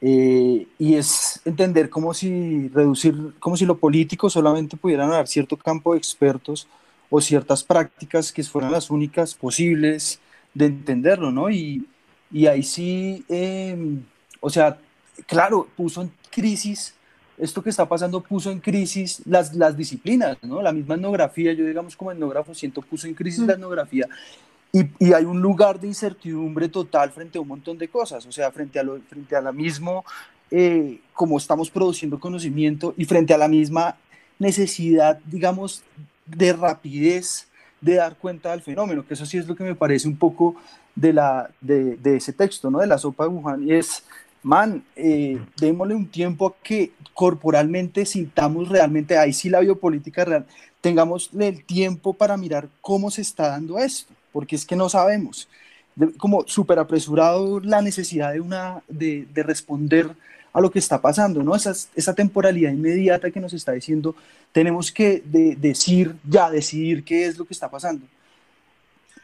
Eh, 0.01 0.69
y 0.79 0.95
es 0.95 1.43
entender 1.45 1.90
como 1.90 2.14
si 2.14 2.69
reducir, 2.69 3.35
como 3.38 3.59
si 3.59 3.66
lo 3.66 3.77
político 3.77 4.31
solamente 4.31 4.79
pudieran 4.79 5.11
dar 5.11 5.29
cierto 5.29 5.59
campo 5.59 5.93
de 5.93 5.99
expertos 5.99 6.66
o 7.14 7.20
ciertas 7.20 7.62
prácticas 7.62 8.33
que 8.33 8.42
fueran 8.42 8.72
las 8.72 8.88
únicas 8.88 9.35
posibles 9.35 10.18
de 10.55 10.64
entenderlo, 10.64 11.31
¿no? 11.31 11.51
Y, 11.51 11.87
y 12.31 12.46
ahí 12.46 12.62
sí, 12.62 13.22
em, 13.29 14.03
o 14.40 14.48
sea, 14.48 14.79
claro, 15.27 15.68
puso 15.77 16.01
en 16.01 16.12
crisis, 16.31 16.94
esto 17.37 17.62
que 17.62 17.68
está 17.68 17.87
pasando 17.87 18.22
puso 18.22 18.51
en 18.51 18.61
crisis 18.61 19.20
las, 19.27 19.55
las 19.55 19.77
disciplinas, 19.77 20.38
¿no? 20.40 20.62
La 20.62 20.72
misma 20.72 20.94
etnografía, 20.94 21.53
yo 21.53 21.66
digamos 21.66 21.96
como 21.96 22.12
etnógrafo 22.12 22.55
siento 22.55 22.81
puso 22.81 23.07
en 23.07 23.12
crisis 23.12 23.40
la 23.40 23.53
mm. 23.53 23.59
etnografía 23.59 24.09
y, 24.72 24.87
y, 24.98 25.12
hay 25.12 25.27
un 25.27 25.42
lugar 25.42 25.79
de 25.79 25.88
incertidumbre 25.88 26.70
total 26.70 27.11
frente 27.11 27.37
a 27.37 27.42
un 27.42 27.48
montón 27.48 27.77
de 27.77 27.88
cosas, 27.88 28.25
o 28.25 28.33
sea, 28.33 28.51
frente 28.51 28.79
a, 28.79 28.83
lo, 28.83 28.98
frente 29.03 29.37
a 29.37 29.42
la 29.42 29.53
mismo, 29.53 30.03
eh, 30.51 30.98
como 31.12 31.37
estamos 31.37 31.70
produciendo 31.70 32.18
conocimiento 32.18 32.94
y 32.96 33.05
frente 33.05 33.35
a 33.35 33.38
la 33.38 33.48
misma 33.48 33.98
necesidad, 34.38 35.18
digamos, 35.27 35.83
de 36.27 36.53
rapidez 36.53 37.49
de 37.81 37.95
dar 37.97 38.17
cuenta 38.17 38.53
del 38.53 38.63
fenómeno, 38.63 39.05
que 39.07 39.15
eso 39.15 39.27
sí 39.27 39.39
es 39.39 39.47
lo 39.47 39.57
que 39.57 39.65
me 39.65 39.75
parece 39.75 40.07
un 40.07 40.17
poco 40.17 40.55
de, 40.95 41.13
la, 41.13 41.51
de, 41.61 41.99
ese 42.17 42.33
texto, 42.33 42.71
¿no? 42.71 42.79
de 42.79 42.87
la 42.87 42.99
sopa 42.99 43.25
de 43.25 43.31
Wuhan, 43.31 43.67
y 43.67 43.73
es, 43.73 44.05
man, 44.43 44.85
eh, 44.95 45.41
démosle 45.57 45.95
un 45.95 46.07
tiempo 46.07 46.47
a 46.47 46.55
que 46.63 46.93
corporalmente 47.13 48.07
sintamos 48.07 48.69
realmente, 48.69 49.19
ahí 49.19 49.33
sí 49.33 49.51
la 49.51 49.61
biopolítica 49.61 50.25
real, 50.25 50.47
tengamos 50.81 51.31
el 51.39 51.65
tiempo 51.65 52.13
para 52.13 52.37
mirar 52.37 52.69
cómo 52.81 53.11
se 53.11 53.23
está 53.23 53.49
dando 53.49 53.79
esto, 53.79 54.15
porque 54.33 54.55
es 54.55 54.65
que 54.65 54.77
no 54.77 54.89
sabemos, 54.89 55.49
como 56.19 56.47
súper 56.47 56.79
apresurado 56.79 57.59
la 57.61 57.83
necesidad 57.83 58.33
de, 58.33 58.41
una, 58.41 58.83
de 58.89 59.27
responder 59.43 60.15
a 60.53 60.61
lo 60.61 60.71
que 60.71 60.79
está 60.79 61.01
pasando, 61.01 61.43
¿no? 61.43 61.55
Esa, 61.55 61.73
esa 61.95 62.15
temporalidad 62.15 62.73
inmediata 62.73 63.31
que 63.31 63.41
nos 63.41 63.53
está 63.53 63.73
diciendo, 63.73 64.15
tenemos 64.53 64.93
que 64.93 65.23
decir, 65.25 66.15
ya, 66.29 66.51
decidir 66.51 67.05
qué 67.05 67.27
es 67.27 67.38
lo 67.38 67.45
que 67.45 67.55
está 67.55 67.71
pasando. 67.71 68.07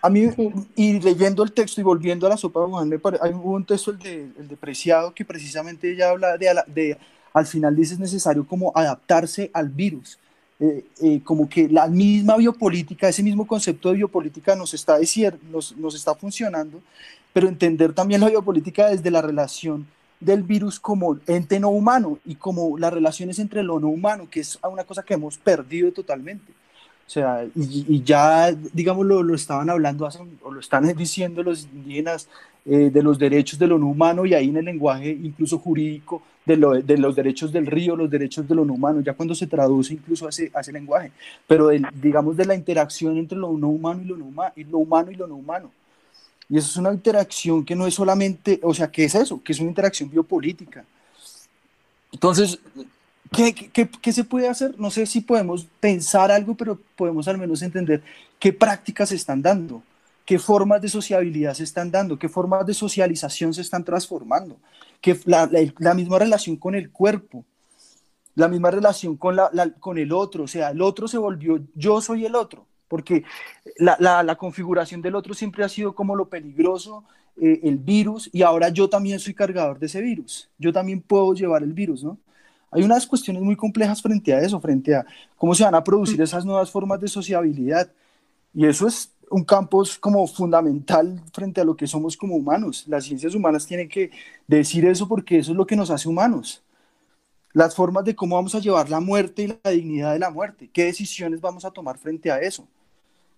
A 0.01 0.09
mí, 0.09 0.31
y 0.77 1.01
leyendo 1.01 1.43
el 1.43 1.53
texto 1.53 1.81
y 1.81 1.85
volviendo 1.85 2.27
a 2.27 2.31
la 2.31 2.37
sopa 2.37 2.61
de 2.61 3.19
hay 3.21 3.33
un 3.33 3.65
texto, 3.65 3.91
el 3.91 3.99
de, 3.99 4.29
el 4.39 4.49
de 4.49 4.57
Preciado, 4.57 5.13
que 5.13 5.25
precisamente 5.25 5.91
ella 5.91 6.11
habla 6.11 6.37
de, 6.39 6.55
de, 6.69 6.99
al 7.33 7.47
final 7.47 7.75
dice 7.75 7.95
es 7.95 8.01
necesario 8.01 8.47
como 8.47 8.73
adaptarse 8.75 9.51
al 9.53 9.69
virus. 9.69 10.19
Eh, 10.61 10.85
eh, 11.03 11.21
como 11.23 11.49
que 11.49 11.69
la 11.69 11.87
misma 11.87 12.37
biopolítica, 12.37 13.09
ese 13.09 13.23
mismo 13.23 13.47
concepto 13.47 13.91
de 13.91 13.97
biopolítica 13.97 14.57
nos 14.57 14.75
está, 14.75 14.99
diciendo, 14.99 15.39
nos, 15.53 15.77
nos 15.77 15.95
está 15.95 16.17
funcionando, 16.17 16.81
pero 17.33 17.47
entender 17.47 17.93
también 17.93 18.21
la 18.21 18.29
biopolítica 18.29 18.89
desde 18.89 19.11
la 19.11 19.23
relación 19.23 19.87
del 20.21 20.43
virus 20.43 20.81
como 20.81 21.19
ente 21.27 21.61
no 21.61 21.71
humano 21.71 22.19
y 22.25 22.35
como 22.35 22.77
las 22.79 22.93
relaciones 22.93 23.39
entre 23.39 23.63
lo 23.63 23.79
no 23.79 23.89
humano, 23.89 24.29
que 24.31 24.41
es 24.41 24.59
una 24.63 24.85
cosa 24.85 25.03
que 25.03 25.15
hemos 25.15 25.39
perdido 25.39 25.93
totalmente. 25.93 26.53
O 27.07 27.11
sea, 27.11 27.47
y, 27.55 28.03
ya, 28.03 28.53
digamos, 28.53 29.07
lo, 29.07 29.23
lo, 29.23 29.35
estaban 29.35 29.71
hablando, 29.71 30.07
o 30.43 30.53
lo 30.53 30.61
están 30.61 30.95
diciendo 30.95 31.43
los 31.43 31.65
indígenas 31.65 32.29
eh, 32.67 32.91
de 32.91 33.03
los 33.03 33.19
derechos 33.19 33.59
de 33.59 33.67
lo 33.67 33.79
no 33.79 33.87
humano 33.87 34.27
y 34.27 34.35
ahí 34.35 34.51
en 34.51 34.59
el 34.59 34.67
lenguaje 34.67 35.09
incluso 35.09 35.59
jurídico 35.59 36.21
de, 36.45 36.59
lo, 36.59 36.73
de, 36.75 36.99
los 36.99 37.17
derechos 37.17 37.51
del 37.51 37.67
río, 37.67 37.97
los 37.97 38.11
derechos 38.11 38.47
de 38.47 38.55
lo 38.55 38.63
no 38.63 38.75
humano, 38.75 39.01
ya 39.01 39.15
cuando 39.15 39.35
se 39.35 39.47
traduce 39.47 39.95
incluso 39.95 40.27
a 40.27 40.29
ese, 40.29 40.51
a 40.53 40.61
ese 40.61 40.71
lenguaje, 40.71 41.11
pero 41.47 41.71
digamos 41.95 42.37
de 42.37 42.45
la 42.45 42.55
interacción 42.55 43.17
entre 43.17 43.39
lo 43.39 43.57
no 43.57 43.69
humano 43.69 44.03
y 44.03 44.05
lo, 44.05 44.17
no, 44.19 44.29
y 44.55 44.65
lo 44.65 44.79
humano 44.79 45.11
y 45.11 45.15
lo 45.15 45.27
no 45.27 45.37
humano. 45.37 45.71
Y 46.49 46.57
eso 46.57 46.69
es 46.69 46.77
una 46.77 46.93
interacción 46.93 47.65
que 47.65 47.77
no 47.77 47.87
es 47.87 47.95
solamente, 47.95 48.59
o 48.63 48.73
sea, 48.73 48.91
¿qué 48.91 49.05
es 49.05 49.15
eso? 49.15 49.43
Que 49.43 49.53
es 49.53 49.61
una 49.61 49.69
interacción 49.69 50.09
biopolítica. 50.09 50.85
Entonces, 52.11 52.59
¿qué, 53.31 54.13
se 54.13 54.25
puede 54.25 54.49
hacer? 54.49 54.79
No 54.79 54.91
sé 54.91 55.05
si 55.05 55.21
podemos 55.21 55.67
pensar 55.79 56.31
algo, 56.31 56.55
pero 56.55 56.81
podemos 56.97 57.29
al 57.29 57.37
menos 57.37 57.61
entender 57.61 58.03
qué 58.39 58.53
prácticas 58.53 59.11
se 59.11 59.17
están 59.17 59.43
dando, 59.43 59.83
qué 60.25 60.39
formas 60.39 60.81
de 60.81 60.89
sociabilidad 60.89 61.53
se 61.53 61.65
están 61.65 61.91
dando, 61.91 62.19
qué 62.19 62.31
formas 62.31 62.65
de 62.65 62.73
socialización 62.73 63.53
se 63.53 63.61
están 63.61 63.85
transformando, 63.85 64.57
que 65.03 65.21
la, 65.27 65.51
la, 65.79 65.95
misma 65.95 66.19
relación 66.19 66.57
con 66.57 66.75
el 66.75 66.91
cuerpo, 66.91 67.45
la 68.35 68.49
misma 68.49 68.71
relación 68.71 69.17
con, 69.17 69.37
la, 69.37 69.51
con 69.81 69.99
el 69.99 70.13
otro, 70.13 70.45
o 70.45 70.49
sea, 70.49 70.71
el 70.71 70.81
otro 70.81 71.09
se 71.09 71.19
volvió, 71.19 71.61
yo 71.75 72.01
soy 72.01 72.25
el 72.25 72.35
otro 72.35 72.67
porque 72.89 73.25
la, 73.77 74.37
configuración 74.37 75.03
del 75.03 75.15
otro 75.15 75.35
siempre 75.35 75.65
ha 75.65 75.69
sido 75.69 75.95
como 75.95 76.17
lo 76.17 76.29
peligroso, 76.29 77.05
eh, 77.41 77.61
el 77.63 77.79
virus, 77.79 78.29
y 78.33 78.43
ahora 78.43 78.69
yo 78.71 78.89
también 78.89 79.21
soy 79.21 79.35
cargador 79.35 79.79
de 79.79 79.87
ese 79.87 80.01
virus, 80.01 80.49
yo 80.59 80.73
también 80.73 81.01
puedo 81.01 81.35
llevar 81.35 81.63
el 81.63 81.73
virus, 81.73 82.03
¿no? 82.03 82.19
Hay 82.71 82.83
unas 82.83 83.07
cuestiones 83.07 83.43
muy 83.43 83.57
complejas 83.57 84.03
frente 84.03 84.35
a 84.35 84.41
eso, 84.41 84.61
frente 84.61 84.95
a 84.95 85.07
cómo 85.37 85.55
se 85.55 85.65
van 85.65 85.75
a 85.75 85.83
producir 85.83 86.21
esas 86.21 86.45
nuevas 86.45 86.71
formas 86.71 87.01
de 87.01 87.09
sociabilidad, 87.09 87.91
y 88.53 88.67
eso 88.67 88.87
es 88.87 89.13
un 89.31 89.45
campo 89.45 89.83
como 90.01 90.27
fundamental 90.27 91.21
frente 91.33 91.61
a 91.61 91.65
lo 91.65 91.77
que 91.77 91.87
somos 91.87 92.17
como 92.17 92.37
humanos. 92.37 92.85
Las 92.89 93.05
ciencias 93.05 93.35
humanas 93.35 93.67
tienen 93.67 93.89
que 93.89 94.11
decir 94.47 94.85
eso 94.87 95.07
porque 95.07 95.39
eso 95.39 95.53
es 95.53 95.57
lo 95.57 95.67
que 95.67 95.77
nos 95.77 95.91
hace 95.91 96.09
humanos. 96.09 96.63
las 97.55 97.75
formas 97.75 98.05
de 98.05 98.15
cómo 98.15 98.37
vamos 98.37 98.55
a 98.55 98.61
llevar 98.61 98.89
la 98.91 99.01
muerte 99.01 99.43
y 99.43 99.47
la 99.49 99.71
dignidad 99.71 100.13
de 100.13 100.19
la 100.19 100.31
muerte, 100.31 100.71
qué 100.73 100.85
decisiones 100.85 101.41
vamos 101.41 101.65
a 101.65 101.71
tomar 101.71 101.99
frente 101.99 102.31
a 102.31 102.39
eso, 102.41 102.69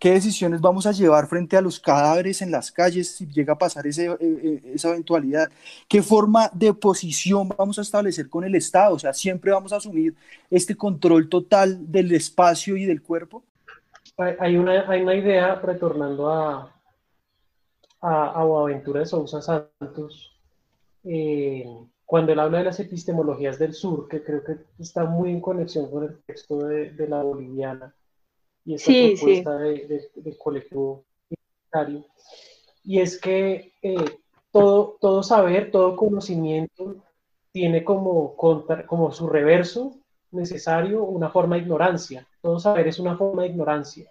qué 0.01 0.13
decisiones 0.13 0.63
vamos 0.63 0.87
a 0.87 0.93
llevar 0.93 1.29
frente 1.29 1.59
a 1.59 1.61
los 1.61 1.79
cadáveres 1.79 2.41
en 2.41 2.51
las 2.51 2.73
calles 2.73 3.15
si 3.15 3.27
llega 3.27 3.53
a 3.53 3.59
pasar 3.59 3.87
ese, 3.87 4.07
eh, 4.07 4.17
eh, 4.21 4.73
esa 4.75 4.89
eventualidad, 4.89 5.51
qué 5.87 6.03
forma 6.03 6.51
de 6.55 6.73
posición 6.73 7.51
vamos 7.57 7.79
a 7.79 7.83
establecer 7.83 8.29
con 8.31 8.43
el 8.43 8.55
Estado, 8.55 8.95
o 8.95 8.99
sea, 8.99 9.13
siempre 9.13 9.53
vamos 9.53 9.75
a 9.75 9.77
asumir 9.77 10.15
este 10.51 10.75
control 10.75 11.29
total 11.29 11.93
del 11.93 12.13
espacio 12.13 12.77
y 12.77 12.87
del 12.87 13.03
cuerpo. 13.03 13.45
Hay 14.17 14.57
una, 14.57 14.91
hay 14.91 15.03
una 15.03 15.15
idea, 15.15 15.55
retornando 15.57 16.31
a, 16.31 16.75
a, 18.01 18.41
a 18.41 18.45
Boaventura 18.45 19.01
de 19.01 19.07
Sousa 19.07 19.43
Santos, 19.43 20.35
eh, 21.05 21.65
cuando 22.07 22.33
él 22.33 22.41
habla 22.41 22.59
de 22.59 22.65
las 22.65 22.81
epistemologías 22.81 23.59
del 23.59 23.75
sur, 23.75 24.09
que 24.09 24.23
creo 24.23 24.43
que 24.43 24.57
está 24.79 25.05
muy 25.05 25.31
en 25.31 25.41
conexión 25.41 25.91
con 25.91 26.05
el 26.05 26.19
texto 26.27 26.67
de, 26.67 26.91
de 26.93 27.07
la 27.07 27.23
boliviana 27.23 27.95
y 28.65 28.75
esta 28.75 28.93
propuesta 28.93 29.57
De, 29.59 30.11
de, 30.15 30.39
colectivo 30.39 31.05
y 32.83 32.99
es 32.99 33.21
que 33.21 33.73
eh, 33.83 34.05
todo, 34.51 34.97
todo 35.01 35.23
saber, 35.23 35.71
todo 35.71 35.95
conocimiento 35.95 36.97
tiene 37.53 37.85
como, 37.85 38.37
contra, 38.37 38.87
como 38.87 39.13
su 39.13 39.29
reverso 39.29 39.97
necesario 40.33 41.05
una 41.05 41.31
forma 41.31 41.57
de 41.57 41.63
ignorancia. 41.63 42.27
Todo 42.43 42.59
saber 42.59 42.89
es 42.89 42.99
una 42.99 43.17
forma 43.17 43.43
de 43.43 43.49
ignorancia. 43.49 44.11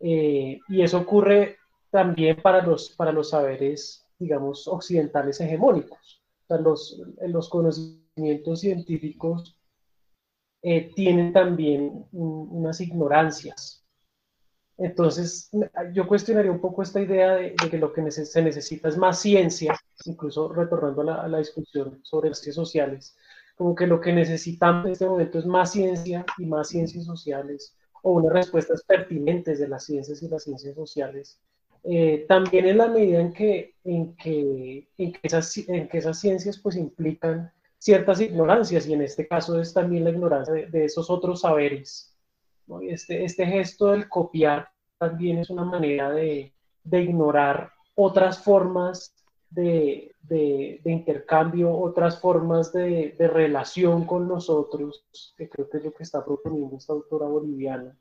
Eh, 0.00 0.60
y 0.68 0.82
eso 0.82 0.98
ocurre 0.98 1.56
también 1.90 2.36
para 2.36 2.62
los, 2.62 2.90
para 2.90 3.12
los 3.12 3.30
saberes, 3.30 4.04
digamos, 4.18 4.68
occidentales 4.68 5.40
hegemónicos 5.40 6.18
los, 6.56 7.00
los 7.26 7.48
conocimientos 7.48 8.60
científicos 8.60 9.57
eh, 10.62 10.92
tienen 10.94 11.32
también 11.32 12.06
unas 12.12 12.80
ignorancias. 12.80 13.84
Entonces, 14.76 15.50
yo 15.92 16.06
cuestionaría 16.06 16.52
un 16.52 16.60
poco 16.60 16.82
esta 16.82 17.00
idea 17.00 17.34
de, 17.34 17.54
que 17.54 17.78
lo 17.78 17.92
que 17.92 18.10
se 18.10 18.42
necesita 18.42 18.88
es 18.88 18.96
más 18.96 19.18
ciencia, 19.20 19.74
incluso 20.04 20.52
retornando 20.52 21.02
a 21.02 21.04
la, 21.04 21.14
a 21.22 21.28
la, 21.28 21.38
discusión 21.38 21.98
sobre 22.02 22.28
las 22.28 22.38
ciencias 22.38 22.54
sociales, 22.54 23.16
como 23.56 23.74
que 23.74 23.88
lo 23.88 24.00
que 24.00 24.12
necesitamos 24.12 24.86
en 24.86 24.92
este 24.92 25.06
momento 25.06 25.38
es 25.40 25.46
más 25.46 25.72
ciencia 25.72 26.24
y 26.38 26.46
más 26.46 26.68
ciencias 26.68 27.04
sociales, 27.04 27.76
o 28.02 28.12
unas 28.12 28.32
respuestas 28.32 28.84
pertinentes 28.84 29.58
de 29.58 29.68
las 29.68 29.84
ciencias 29.84 30.22
y 30.22 30.28
las 30.28 30.44
ciencias 30.44 30.76
sociales 30.76 31.40
eh, 31.84 32.26
también 32.28 32.66
en 32.66 32.78
la 32.78 32.88
medida 32.88 33.20
en 33.20 33.32
que, 33.32 33.74
en 33.84 34.14
que, 34.16 34.88
en 34.98 35.12
que, 35.12 35.20
esas, 35.22 35.56
en 35.56 35.88
que 35.88 35.98
esas 35.98 36.20
ciencias 36.20 36.58
pues 36.58 36.76
implican 36.76 37.52
ciertas 37.78 38.20
ignorancias 38.20 38.86
y 38.86 38.92
en 38.92 39.02
este 39.02 39.26
caso 39.26 39.60
es 39.60 39.72
también 39.72 40.04
la 40.04 40.10
ignorancia 40.10 40.52
de, 40.54 40.84
esos 40.84 41.08
otros 41.10 41.42
saberes. 41.42 42.16
Este, 42.82 43.24
este 43.24 43.46
gesto 43.46 43.92
del 43.92 44.08
copiar 44.08 44.68
también 44.98 45.38
es 45.38 45.48
una 45.48 45.64
manera 45.64 46.10
de, 46.10 46.52
de 46.84 47.02
ignorar 47.02 47.72
otras 47.94 48.42
formas 48.42 49.14
de, 49.50 50.14
de, 50.22 50.80
intercambio, 50.84 51.76
otras 51.76 52.20
formas 52.20 52.72
de, 52.72 53.14
relación 53.18 54.04
con 54.04 54.28
nosotros, 54.28 55.04
que 55.36 55.48
creo 55.48 55.68
que 55.68 55.78
es 55.78 55.84
lo 55.84 55.92
que 55.92 56.02
está 56.02 56.24
proponiendo 56.24 56.76
esta 56.76 56.92
autora 56.92 57.26
boliviana. 57.26 57.96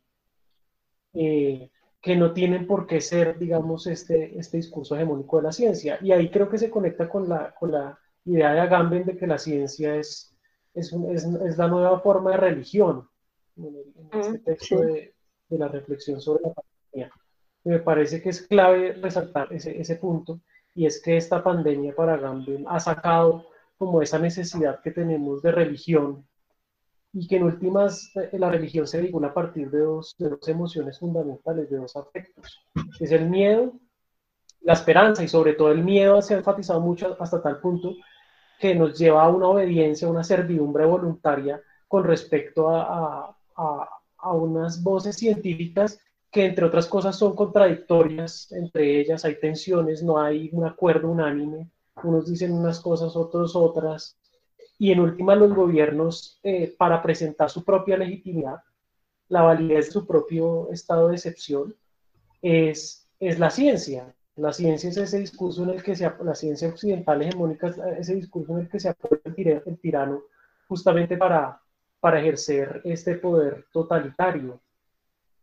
Eh, 1.14 1.72
que 2.02 2.16
no 2.16 2.32
tienen 2.32 2.68
por 2.68 2.86
qué 2.86 3.02
ser, 3.02 3.40
digamos, 3.40 3.88
este, 3.88 4.38
este 4.38 4.58
discurso 4.58 4.96
hegemónico 4.96 5.38
de 5.38 5.44
la 5.44 5.52
ciencia. 5.52 5.98
Y 6.02 6.12
ahí 6.12 6.30
creo 6.30 6.48
que 6.48 6.58
se 6.58 6.70
conecta 6.70 7.10
con 7.10 7.28
la, 7.28 7.56
con 7.56 7.72
la 7.72 7.98
idea 8.28 8.54
de 8.54 8.60
Agamben 8.60 9.06
de 9.06 9.18
que 9.18 9.28
la 9.28 9.38
ciencia 9.38 9.96
es, 9.96 10.36
es, 10.74 10.94
es, 10.94 11.58
la 11.58 11.68
nueva 11.68 12.00
forma 12.00 12.32
de 12.32 12.38
religión, 12.38 13.08
en, 13.56 13.76
este 14.20 14.40
texto 14.40 14.82
de, 14.82 15.14
de, 15.50 15.58
la 15.58 15.68
reflexión 15.68 16.22
sobre 16.22 16.44
la 16.44 16.54
pandemia. 16.54 17.12
Y 17.64 17.70
me 17.70 17.80
parece 17.80 18.22
que 18.22 18.30
es 18.30 18.42
clave 18.42 18.94
resaltar 18.94 19.52
ese, 19.52 19.80
ese 19.80 19.96
punto, 19.96 20.40
y 20.76 20.86
es 20.86 21.02
que 21.02 21.18
esta 21.18 21.44
pandemia 21.44 21.96
para 21.96 22.14
Agamben 22.14 22.66
ha 22.68 22.80
sacado 22.80 23.48
como 23.78 24.02
esa 24.02 24.20
necesidad 24.20 24.82
que 24.82 24.92
tenemos 24.92 25.42
de 25.42 25.52
religión 25.52 26.26
y 27.14 27.28
que 27.28 27.38
en 27.38 27.44
últimas 27.44 28.12
eh, 28.16 28.38
la 28.38 28.50
religión 28.50 28.86
se 28.88 29.02
vincula 29.02 29.30
a 29.30 29.34
partir 29.34 29.72
de 29.72 29.80
dos, 29.80 30.16
de 30.18 30.30
dos 30.30 30.48
emociones 30.48 31.00
fundamentales, 31.00 31.70
de 31.70 31.78
dos 31.78 31.96
afectos, 31.96 32.60
es 33.00 33.12
el 33.12 33.30
miedo, 33.30 33.74
la 34.62 34.74
esperanza 34.74 35.24
y 35.24 35.28
sobre 35.28 35.54
todo 35.54 35.72
el 35.72 35.84
miedo 35.84 36.22
se 36.22 36.36
ha 36.36 36.38
enfatizado 36.38 36.82
mucho 36.82 37.16
hasta 37.20 37.42
tal 37.42 37.60
punto 37.60 37.96
que 38.60 38.76
nos 38.76 38.98
lleva 38.98 39.24
a 39.24 39.30
una 39.30 39.48
obediencia, 39.48 40.08
a 40.08 40.12
una 40.12 40.24
servidumbre 40.24 40.86
voluntaria 40.86 41.62
con 41.88 42.04
respecto 42.04 42.70
a, 42.70 43.36
a, 43.56 43.90
a, 44.18 44.32
unas 44.34 44.84
voces 44.84 45.16
científicas 45.16 46.00
que 46.32 46.46
entre 46.46 46.66
otras 46.66 46.88
cosas 46.88 47.16
son 47.16 47.36
contradictorias, 47.36 48.52
entre 48.52 49.00
ellas. 49.00 49.24
Hay 49.26 49.40
tensiones, 49.40 50.04
no 50.04 50.20
hay 50.20 50.50
un 50.52 50.66
acuerdo 50.66 51.10
unánime, 51.10 51.70
unos 52.04 52.30
dicen 52.30 52.52
unas 52.52 52.80
cosas, 52.80 53.16
otros 53.16 53.56
otras, 53.56 54.18
y 54.78 54.92
en 54.92 55.00
última 55.00 55.36
los 55.36 55.54
gobiernos 55.54 56.40
eh, 56.44 56.74
para 56.78 57.02
presentar 57.02 57.50
su 57.50 57.64
propia 57.64 57.98
legitimidad, 57.98 58.58
la 59.30 59.42
validez 59.42 59.88
de 59.88 59.92
su 59.92 60.06
propio 60.06 60.70
estado 60.72 61.08
de 61.08 61.16
excepción, 61.16 61.76
es, 62.42 63.10
es 63.20 63.40
la 63.40 63.50
ciencia. 63.50 64.14
La 64.38 64.54
ciencia 64.54 64.90
es 64.90 64.98
ese 64.98 65.20
discurso 65.20 65.64
en 65.64 65.72
el 65.72 65.84
que 65.84 65.96
se, 65.96 66.12
la 66.24 66.36
ciencia 66.36 66.70
occidental 66.70 67.22
hegemónica 67.22 67.68
es 67.68 67.78
ese 67.78 68.16
discurso 68.16 68.54
en 68.54 68.60
el 68.60 68.70
que 68.70 68.80
se 68.80 68.90
apoya 68.90 69.20
el, 69.26 69.80
tirano 69.80 70.24
justamente 70.68 71.18
para, 71.18 71.60
para 72.00 72.20
ejercer 72.20 72.82
este 72.84 73.16
poder 73.16 73.66
totalitario. 73.72 74.62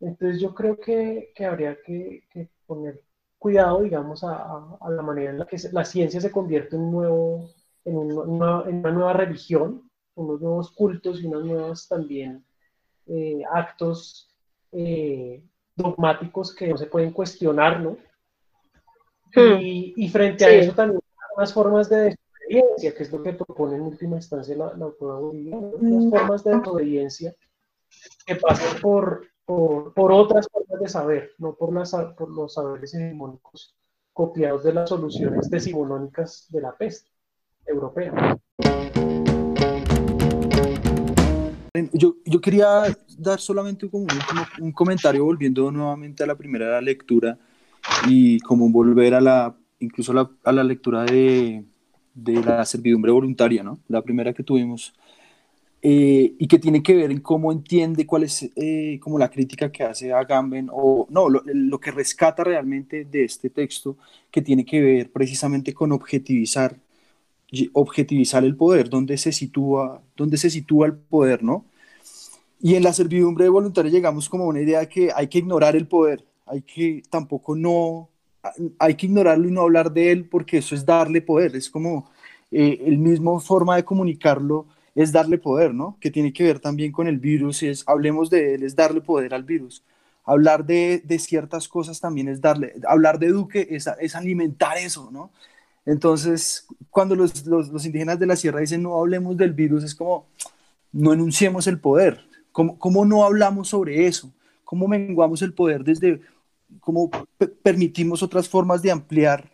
Entonces 0.00 0.40
yo 0.40 0.54
creo 0.54 0.78
que, 0.78 1.32
que 1.34 1.44
habría 1.44 1.76
que, 1.82 2.24
que, 2.30 2.48
poner 2.66 3.02
cuidado, 3.38 3.82
digamos, 3.82 4.22
a, 4.24 4.76
a, 4.80 4.90
la 4.90 5.02
manera 5.02 5.30
en 5.30 5.38
la 5.40 5.46
que 5.46 5.56
la 5.72 5.84
ciencia 5.84 6.20
se 6.20 6.30
convierte 6.30 6.76
en 6.76 6.82
un 6.82 6.92
nuevo 6.92 7.50
en 7.84 7.96
una, 7.96 8.62
en 8.66 8.76
una 8.76 8.90
nueva 8.90 9.12
religión, 9.12 9.90
unos 10.14 10.40
nuevos 10.40 10.70
cultos 10.70 11.20
y 11.20 11.26
unos 11.26 11.44
nuevos 11.44 11.88
también 11.88 12.44
eh, 13.06 13.42
actos 13.52 14.30
eh, 14.72 15.42
dogmáticos 15.76 16.54
que 16.54 16.68
no 16.68 16.76
se 16.76 16.86
pueden 16.86 17.12
cuestionar, 17.12 17.80
¿no? 17.80 17.96
Hmm. 19.34 19.58
Y, 19.60 20.08
frente 20.10 20.44
a 20.44 20.50
eso 20.50 20.72
también 20.72 21.00
unas 21.36 21.52
formas 21.52 21.88
de 21.88 22.16
desobediencia, 22.46 22.94
que 22.94 23.02
es 23.02 23.12
lo 23.12 23.22
que 23.22 23.32
propone 23.32 23.76
en 23.76 23.82
última 23.82 24.16
instancia 24.16 24.56
la, 24.56 24.66
autora 24.66 25.14
boliviana, 25.14 25.66
unas 25.80 26.04
hmm. 26.04 26.10
formas 26.10 26.44
de 26.44 26.56
desobediencia 26.56 27.34
que 28.26 28.36
pasan 28.36 28.80
por, 28.80 29.26
por, 29.44 29.92
por, 29.92 30.12
otras 30.12 30.46
formas 30.50 30.80
de 30.80 30.88
saber, 30.88 31.30
no 31.38 31.54
por, 31.54 31.72
las, 31.72 31.92
por 32.16 32.30
los 32.30 32.54
saberes 32.54 32.94
hegemónicos 32.94 33.74
copiados 34.12 34.62
de 34.62 34.72
las 34.72 34.88
soluciones 34.88 35.50
decimonónicas 35.50 36.46
de 36.50 36.60
la 36.60 36.76
peste 36.76 37.10
europea. 37.66 38.38
Yo, 41.92 42.14
yo, 42.24 42.40
quería 42.40 42.84
dar 43.18 43.40
solamente 43.40 43.90
como 43.90 44.04
un, 44.04 44.64
un, 44.66 44.72
comentario 44.72 45.24
volviendo 45.24 45.72
nuevamente 45.72 46.22
a 46.22 46.26
la 46.26 46.36
primera 46.36 46.80
lectura 46.80 47.36
y 48.06 48.40
como 48.40 48.68
volver 48.70 49.14
a 49.14 49.20
la, 49.20 49.56
incluso 49.80 50.12
a 50.12 50.14
la, 50.14 50.30
a 50.44 50.52
la 50.52 50.64
lectura 50.64 51.04
de, 51.04 51.64
de, 52.14 52.42
la 52.42 52.64
servidumbre 52.64 53.12
voluntaria, 53.12 53.62
¿no? 53.62 53.80
La 53.88 54.02
primera 54.02 54.32
que 54.32 54.42
tuvimos, 54.42 54.94
eh, 55.82 56.34
y 56.38 56.48
que 56.48 56.58
tiene 56.58 56.82
que 56.82 56.94
ver 56.94 57.10
en 57.10 57.20
cómo 57.20 57.52
entiende 57.52 58.06
cuál 58.06 58.22
es 58.24 58.50
eh, 58.56 58.98
como 59.02 59.18
la 59.18 59.30
crítica 59.30 59.70
que 59.70 59.84
hace 59.84 60.12
a 60.12 60.24
Gamben, 60.24 60.68
o 60.72 61.06
no, 61.10 61.28
lo, 61.28 61.42
lo, 61.44 61.78
que 61.80 61.90
rescata 61.90 62.42
realmente 62.42 63.04
de 63.04 63.24
este 63.24 63.50
texto, 63.50 63.98
que 64.30 64.42
tiene 64.42 64.64
que 64.64 64.80
ver 64.80 65.12
precisamente 65.12 65.74
con 65.74 65.92
objetivizar 65.92 66.78
objetivizar 67.72 68.44
el 68.44 68.56
poder, 68.56 68.88
dónde 68.88 69.16
se 69.16 69.32
sitúa, 69.32 70.02
dónde 70.16 70.36
se 70.36 70.50
sitúa 70.50 70.86
el 70.86 70.94
poder, 70.94 71.42
¿no? 71.42 71.64
Y 72.60 72.74
en 72.76 72.82
la 72.82 72.92
servidumbre 72.92 73.48
voluntaria 73.48 73.92
llegamos 73.92 74.28
como 74.28 74.44
a 74.44 74.48
una 74.48 74.60
idea 74.60 74.88
que 74.88 75.10
hay 75.14 75.28
que 75.28 75.38
ignorar 75.38 75.76
el 75.76 75.86
poder, 75.86 76.24
hay 76.46 76.62
que 76.62 77.02
tampoco 77.10 77.54
no, 77.56 78.10
hay 78.78 78.94
que 78.94 79.06
ignorarlo 79.06 79.48
y 79.48 79.52
no 79.52 79.62
hablar 79.62 79.92
de 79.92 80.12
él 80.12 80.28
porque 80.28 80.58
eso 80.58 80.74
es 80.74 80.84
darle 80.84 81.22
poder, 81.22 81.56
es 81.56 81.70
como 81.70 82.10
eh, 82.50 82.82
el 82.86 82.98
mismo 82.98 83.40
forma 83.40 83.76
de 83.76 83.84
comunicarlo 83.84 84.66
es 84.94 85.10
darle 85.10 85.38
poder, 85.38 85.74
¿no? 85.74 85.96
Que 86.00 86.10
tiene 86.10 86.32
que 86.32 86.44
ver 86.44 86.60
también 86.60 86.92
con 86.92 87.08
el 87.08 87.18
virus, 87.18 87.62
es 87.62 87.82
hablemos 87.86 88.30
de 88.30 88.54
él, 88.54 88.62
es 88.62 88.76
darle 88.76 89.00
poder 89.00 89.34
al 89.34 89.42
virus. 89.42 89.82
Hablar 90.24 90.64
de, 90.64 91.02
de 91.04 91.18
ciertas 91.18 91.68
cosas 91.68 92.00
también 92.00 92.28
es 92.28 92.40
darle, 92.40 92.74
hablar 92.86 93.18
de 93.18 93.28
Duque 93.28 93.66
es, 93.70 93.88
es 94.00 94.14
alimentar 94.14 94.78
eso, 94.78 95.10
¿no? 95.10 95.30
Entonces, 95.86 96.66
cuando 96.90 97.14
los, 97.14 97.44
los, 97.46 97.84
indígenas 97.84 98.18
de 98.18 98.26
la 98.26 98.36
sierra 98.36 98.60
dicen 98.60 98.82
no 98.82 98.98
hablemos 98.98 99.36
del 99.36 99.52
virus, 99.52 99.84
es 99.84 99.94
como 99.94 100.26
no 100.92 101.12
enunciemos 101.12 101.66
el 101.66 101.78
poder. 101.78 102.24
¿Cómo, 102.52 102.78
cómo 102.78 103.04
no 103.04 103.24
hablamos 103.24 103.68
sobre 103.68 104.06
eso? 104.06 104.32
¿Cómo 104.64 104.88
menguamos 104.88 105.42
el 105.42 105.52
poder 105.52 105.84
desde, 105.84 106.20
cómo 106.80 107.10
permitimos 107.62 108.22
otras 108.22 108.48
formas 108.48 108.82
de 108.82 108.90
ampliar 108.90 109.50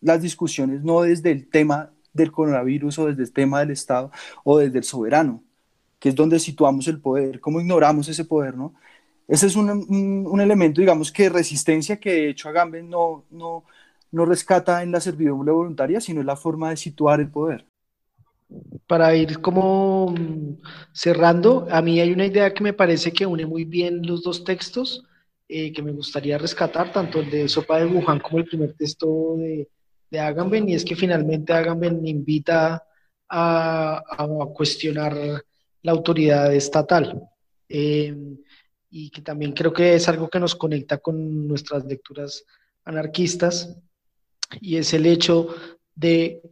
las 0.00 0.22
discusiones, 0.22 0.82
no 0.82 1.02
desde 1.02 1.30
el 1.30 1.48
tema 1.48 1.90
del 2.12 2.32
coronavirus 2.32 2.98
o 2.98 3.06
desde 3.06 3.22
el 3.22 3.32
tema 3.32 3.60
del 3.60 3.70
Estado 3.70 4.10
o 4.44 4.58
desde 4.58 4.78
el 4.78 4.84
soberano, 4.84 5.42
que 5.98 6.10
es 6.10 6.14
donde 6.14 6.38
situamos 6.38 6.88
el 6.88 7.00
poder, 7.00 7.40
cómo 7.40 7.60
ignoramos 7.60 8.08
ese 8.08 8.24
poder, 8.24 8.56
¿no? 8.56 8.74
Ese 9.28 9.46
es 9.46 9.54
un, 9.54 9.70
un, 9.70 10.40
elemento, 10.40 10.80
digamos, 10.80 11.12
que 11.12 11.28
resistencia 11.28 12.00
que 12.00 12.10
de 12.10 12.30
hecho 12.30 12.48
Agamben 12.48 12.90
no, 12.90 13.24
no, 13.30 13.62
no 14.10 14.24
rescata 14.24 14.82
en 14.82 14.90
la 14.90 15.00
servidumbre 15.00 15.52
voluntaria, 15.52 16.00
sino 16.00 16.18
es 16.20 16.26
la 16.26 16.34
forma 16.34 16.70
de 16.70 16.76
situar 16.76 17.20
el 17.20 17.28
poder. 17.28 17.64
Para 18.88 19.14
ir 19.14 19.40
como 19.40 20.12
cerrando, 20.92 21.68
a 21.70 21.80
mí 21.80 22.00
hay 22.00 22.12
una 22.12 22.26
idea 22.26 22.52
que 22.52 22.64
me 22.64 22.72
parece 22.72 23.12
que 23.12 23.24
une 23.24 23.46
muy 23.46 23.64
bien 23.64 24.04
los 24.04 24.24
dos 24.24 24.42
textos, 24.42 25.04
eh, 25.52 25.72
que 25.72 25.82
me 25.82 25.92
gustaría 25.92 26.38
rescatar, 26.38 26.92
tanto 26.92 27.18
el 27.20 27.28
de 27.28 27.48
Sopa 27.48 27.78
de 27.78 27.86
Wuhan 27.86 28.20
como 28.20 28.38
el 28.38 28.44
primer 28.44 28.74
texto 28.74 29.34
de, 29.36 29.68
de 30.08 30.18
Agamben, 30.20 30.68
y 30.68 30.74
es 30.74 30.84
que 30.84 30.94
finalmente 30.94 31.52
Agamben 31.52 32.06
invita 32.06 32.84
a, 33.28 34.02
a 34.18 34.26
cuestionar 34.54 35.12
la 35.82 35.92
autoridad 35.92 36.54
estatal. 36.54 37.20
Eh, 37.68 38.14
y 38.92 39.10
que 39.10 39.22
también 39.22 39.52
creo 39.52 39.72
que 39.72 39.94
es 39.94 40.08
algo 40.08 40.28
que 40.28 40.40
nos 40.40 40.54
conecta 40.54 40.98
con 40.98 41.46
nuestras 41.46 41.84
lecturas 41.84 42.44
anarquistas, 42.84 43.76
y 44.60 44.76
es 44.76 44.92
el 44.94 45.06
hecho 45.06 45.48
de, 45.94 46.42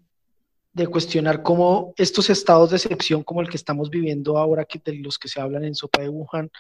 de 0.73 0.87
cuestionar 0.87 1.43
cómo 1.43 1.95
estos 1.97 2.31
estados 2.31 2.71
de 2.71 2.77
excepción 2.77 3.23
como 3.23 3.41
el 3.41 3.49
que 3.49 3.57
estamos 3.57 3.91
viviendo 3.91 4.39
ahora, 4.39 4.65
que 4.65 4.81
de 4.85 4.95
los 4.99 5.19
que 5.19 5.29
se 5.29 5.41
hablan 5.41 5.65
en 5.65 5.75
Sopa 5.75 6.03
de 6.03 6.09
Wuhan, 6.09 6.51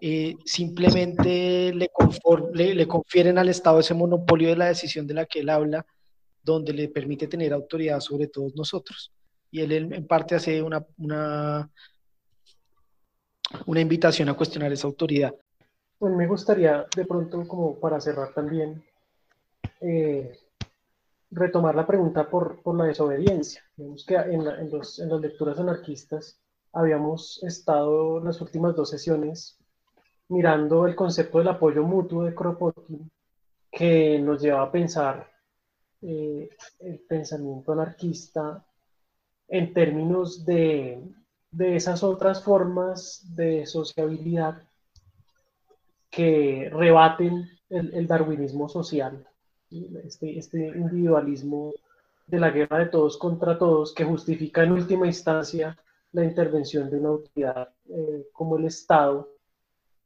eh, 0.00 0.34
simplemente 0.44 1.72
le, 1.72 1.90
le, 2.52 2.74
le, 2.74 2.86
confieren 2.86 3.38
al 3.38 3.48
Estado 3.48 3.80
ese 3.80 3.94
monopolio 3.94 4.48
de 4.48 4.56
la 4.56 4.66
decisión 4.66 5.06
de 5.06 5.14
la 5.14 5.26
que 5.26 5.40
él 5.40 5.48
habla, 5.48 5.86
donde 6.42 6.72
le 6.72 6.88
permite 6.88 7.26
tener 7.26 7.52
autoridad 7.52 8.00
sobre 8.00 8.26
todos 8.26 8.54
nosotros. 8.54 9.12
Y 9.50 9.60
él 9.60 9.72
en 9.72 10.06
parte 10.06 10.34
hace 10.34 10.60
una, 10.60 10.84
una 10.98 11.70
una 13.66 13.80
invitación 13.80 14.28
a 14.28 14.34
cuestionar 14.34 14.72
esa 14.72 14.86
autoridad. 14.86 15.34
Pues 15.98 16.14
me 16.14 16.26
gustaría 16.26 16.86
de 16.94 17.04
pronto, 17.04 17.46
como 17.46 17.78
para 17.78 18.00
cerrar 18.00 18.32
también, 18.34 18.82
eh, 19.80 20.38
retomar 21.30 21.74
la 21.74 21.86
pregunta 21.86 22.28
por, 22.28 22.62
por 22.62 22.76
la 22.76 22.84
desobediencia. 22.84 23.62
Vemos 23.76 24.04
que 24.04 24.14
en, 24.14 24.46
en, 24.46 24.70
los, 24.70 24.98
en, 24.98 25.08
las 25.08 25.20
lecturas 25.20 25.58
anarquistas 25.58 26.40
habíamos 26.72 27.42
estado 27.42 28.20
las 28.20 28.40
últimas 28.40 28.74
dos 28.74 28.90
sesiones 28.90 29.58
mirando 30.28 30.86
el 30.86 30.94
concepto 30.94 31.38
del 31.38 31.48
apoyo 31.48 31.82
mutuo 31.82 32.24
de 32.24 32.34
Kropotkin, 32.34 33.10
que 33.70 34.18
nos 34.18 34.40
lleva 34.40 34.62
a 34.62 34.72
pensar 34.72 35.30
eh, 36.02 36.48
el 36.80 37.00
pensamiento 37.00 37.72
anarquista 37.72 38.64
en 39.48 39.72
términos 39.72 40.44
de 40.44 41.02
de 41.54 41.76
esas 41.76 42.02
otras 42.02 42.42
formas 42.42 43.22
de 43.36 43.64
sociabilidad 43.66 44.60
que 46.10 46.68
rebaten 46.72 47.48
el, 47.68 48.06
darwinismo 48.06 48.68
social, 48.68 49.26
este, 49.70 50.38
este, 50.38 50.68
individualismo 50.68 51.72
de 52.26 52.40
la 52.40 52.50
guerra 52.50 52.80
de 52.80 52.86
todos 52.86 53.16
contra 53.16 53.56
todos 53.56 53.94
que 53.94 54.04
justifica 54.04 54.64
en 54.64 54.72
última 54.72 55.06
instancia 55.06 55.78
la 56.12 56.24
intervención 56.24 56.90
de 56.90 56.98
una 56.98 57.08
autoridad 57.10 57.68
eh, 57.88 58.28
como 58.32 58.56
el 58.56 58.64
Estado, 58.64 59.28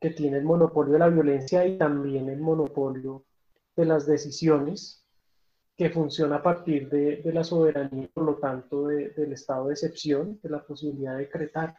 que 0.00 0.11
tiene 0.11 0.38
el 0.38 0.44
monopolio 0.44 0.92
de 0.92 0.98
la 0.98 1.08
violencia 1.08 1.66
y 1.66 1.76
también 1.78 2.28
el 2.28 2.40
monopolio 2.40 3.24
de 3.76 3.84
las 3.84 4.06
decisiones 4.06 5.04
que 5.76 5.90
funciona 5.90 6.37
a 6.37 6.42
partir 6.42 6.88
de, 6.88 7.22
la 7.32 7.44
soberanía, 7.44 8.08
por 8.12 8.24
lo 8.24 8.37
tanto, 8.37 8.88
del 8.88 9.32
estado 9.32 9.66
de 9.68 9.74
excepción, 9.74 10.40
de 10.42 10.50
la 10.50 10.64
posibilidad 10.64 11.12
de 11.12 11.24
decretar 11.24 11.76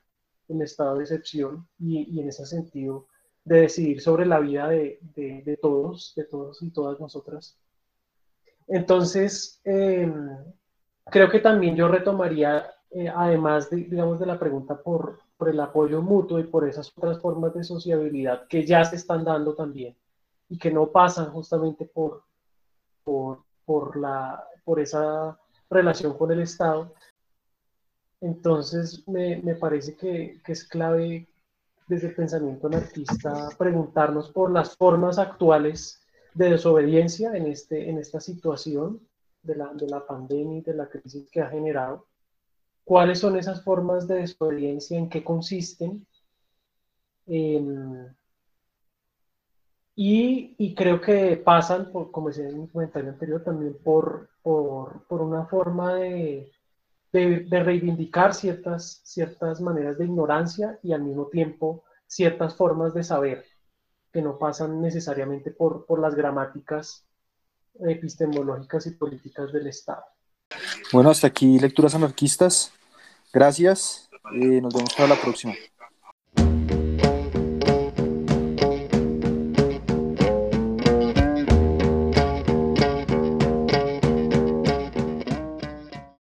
un 0.48 0.62
estado 0.62 0.98
de 0.98 1.04
excepción 1.04 1.68
y, 1.78 2.20
en 2.20 2.30
ese 2.30 2.46
sentido 2.46 3.08
de 3.44 3.62
decidir 3.62 4.02
sobre 4.02 4.26
la 4.26 4.40
vida 4.40 4.70
de, 4.70 5.00
de 5.16 5.58
todos, 5.62 6.14
de 6.16 6.24
todos 6.26 6.62
y 6.62 6.72
todas 6.72 7.00
nosotras. 7.00 7.58
Entonces, 8.70 9.60
em, 9.64 10.30
creo 11.06 11.30
que 11.30 11.40
también 11.40 11.76
yo 11.76 11.88
retomaría, 11.88 12.72
eh, 12.92 13.10
además 13.10 13.70
de, 13.70 13.78
digamos, 13.78 14.20
de 14.20 14.28
la 14.28 14.40
pregunta 14.40 14.82
por, 14.82 15.20
por 15.40 15.48
el 15.48 15.60
apoyo 15.62 16.02
mutuo 16.02 16.38
y 16.38 16.44
por 16.44 16.68
esas 16.68 16.92
otras 16.98 17.18
formas 17.22 17.54
de 17.54 17.64
sociabilidad 17.64 18.46
que 18.50 18.66
ya 18.66 18.84
se 18.84 18.98
están 18.98 19.24
dando 19.24 19.56
también 19.56 19.96
y 20.50 20.58
que 20.58 20.70
no 20.70 20.92
pasan 20.92 21.32
justamente 21.32 21.86
por, 21.86 22.24
por, 23.06 23.46
por, 23.64 23.96
la, 23.96 24.44
por 24.66 24.82
esa 24.82 25.40
relación 25.70 26.18
con 26.18 26.34
el 26.34 26.42
Estado. 26.42 26.94
Entonces, 28.20 29.08
me, 29.08 29.38
me 29.38 29.56
parece 29.56 29.96
que, 29.96 30.42
que, 30.44 30.52
es 30.52 30.68
clave 30.68 31.30
desde 31.88 32.08
el 32.08 32.16
pensamiento 32.16 32.68
anarquista 32.68 33.48
preguntarnos 33.58 34.30
por 34.32 34.52
las 34.52 34.76
formas 34.76 35.20
actuales 35.20 36.02
de 36.34 36.50
desobediencia 36.50 37.32
en, 37.34 37.48
este, 37.48 37.90
en 37.90 37.98
esta 37.98 38.20
situación 38.20 39.00
de 39.42 39.56
la, 39.56 39.74
de 39.74 39.88
la 39.88 40.06
pandemia 40.06 40.58
y 40.58 40.62
de 40.64 40.74
la 40.74 40.90
crisis 40.90 41.30
que 41.32 41.42
ha 41.42 41.50
generado. 41.50 42.08
¿Cuáles 42.90 43.20
son 43.20 43.38
esas 43.38 43.64
formas 43.64 44.08
de 44.08 44.16
desobediencia? 44.16 44.98
¿En 44.98 45.10
qué 45.10 45.24
consisten? 45.24 46.08
Y, 49.96 50.74
creo 50.76 51.00
que 51.00 51.38
pasan, 51.38 51.92
como 51.92 52.30
decía 52.30 52.50
en 52.50 52.62
mi 52.62 52.68
comentario 52.68 53.12
anterior, 53.12 53.44
también 53.44 53.78
por, 53.84 54.32
una 54.44 55.46
forma 55.46 55.94
de, 55.94 56.52
reivindicar 57.14 58.34
ciertas, 58.34 59.04
maneras 59.62 60.00
de 60.00 60.06
ignorancia 60.06 60.80
y 60.82 60.92
al 60.92 61.04
mismo 61.04 61.28
tiempo 61.28 61.84
ciertas 62.08 62.56
formas 62.56 62.96
de 62.96 63.04
saber 63.04 63.46
que 64.12 64.24
no 64.24 64.40
pasan 64.40 64.82
necesariamente 64.82 65.52
por 65.52 66.00
las 66.00 66.16
gramáticas 66.16 67.06
epistemológicas 67.82 68.88
y 68.88 68.92
políticas 68.96 69.54
del 69.54 69.68
Estado. 69.68 70.06
Bueno, 70.92 71.12
hasta 71.12 71.28
aquí 71.28 71.60
lecturas 71.60 71.94
anarquistas. 71.94 72.74
Gracias. 73.34 74.10
Eh, 74.34 74.62
nos 74.62 74.74
vemos 74.74 74.94
para 74.94 75.10
la 75.10 75.16
próxima. 75.16 75.54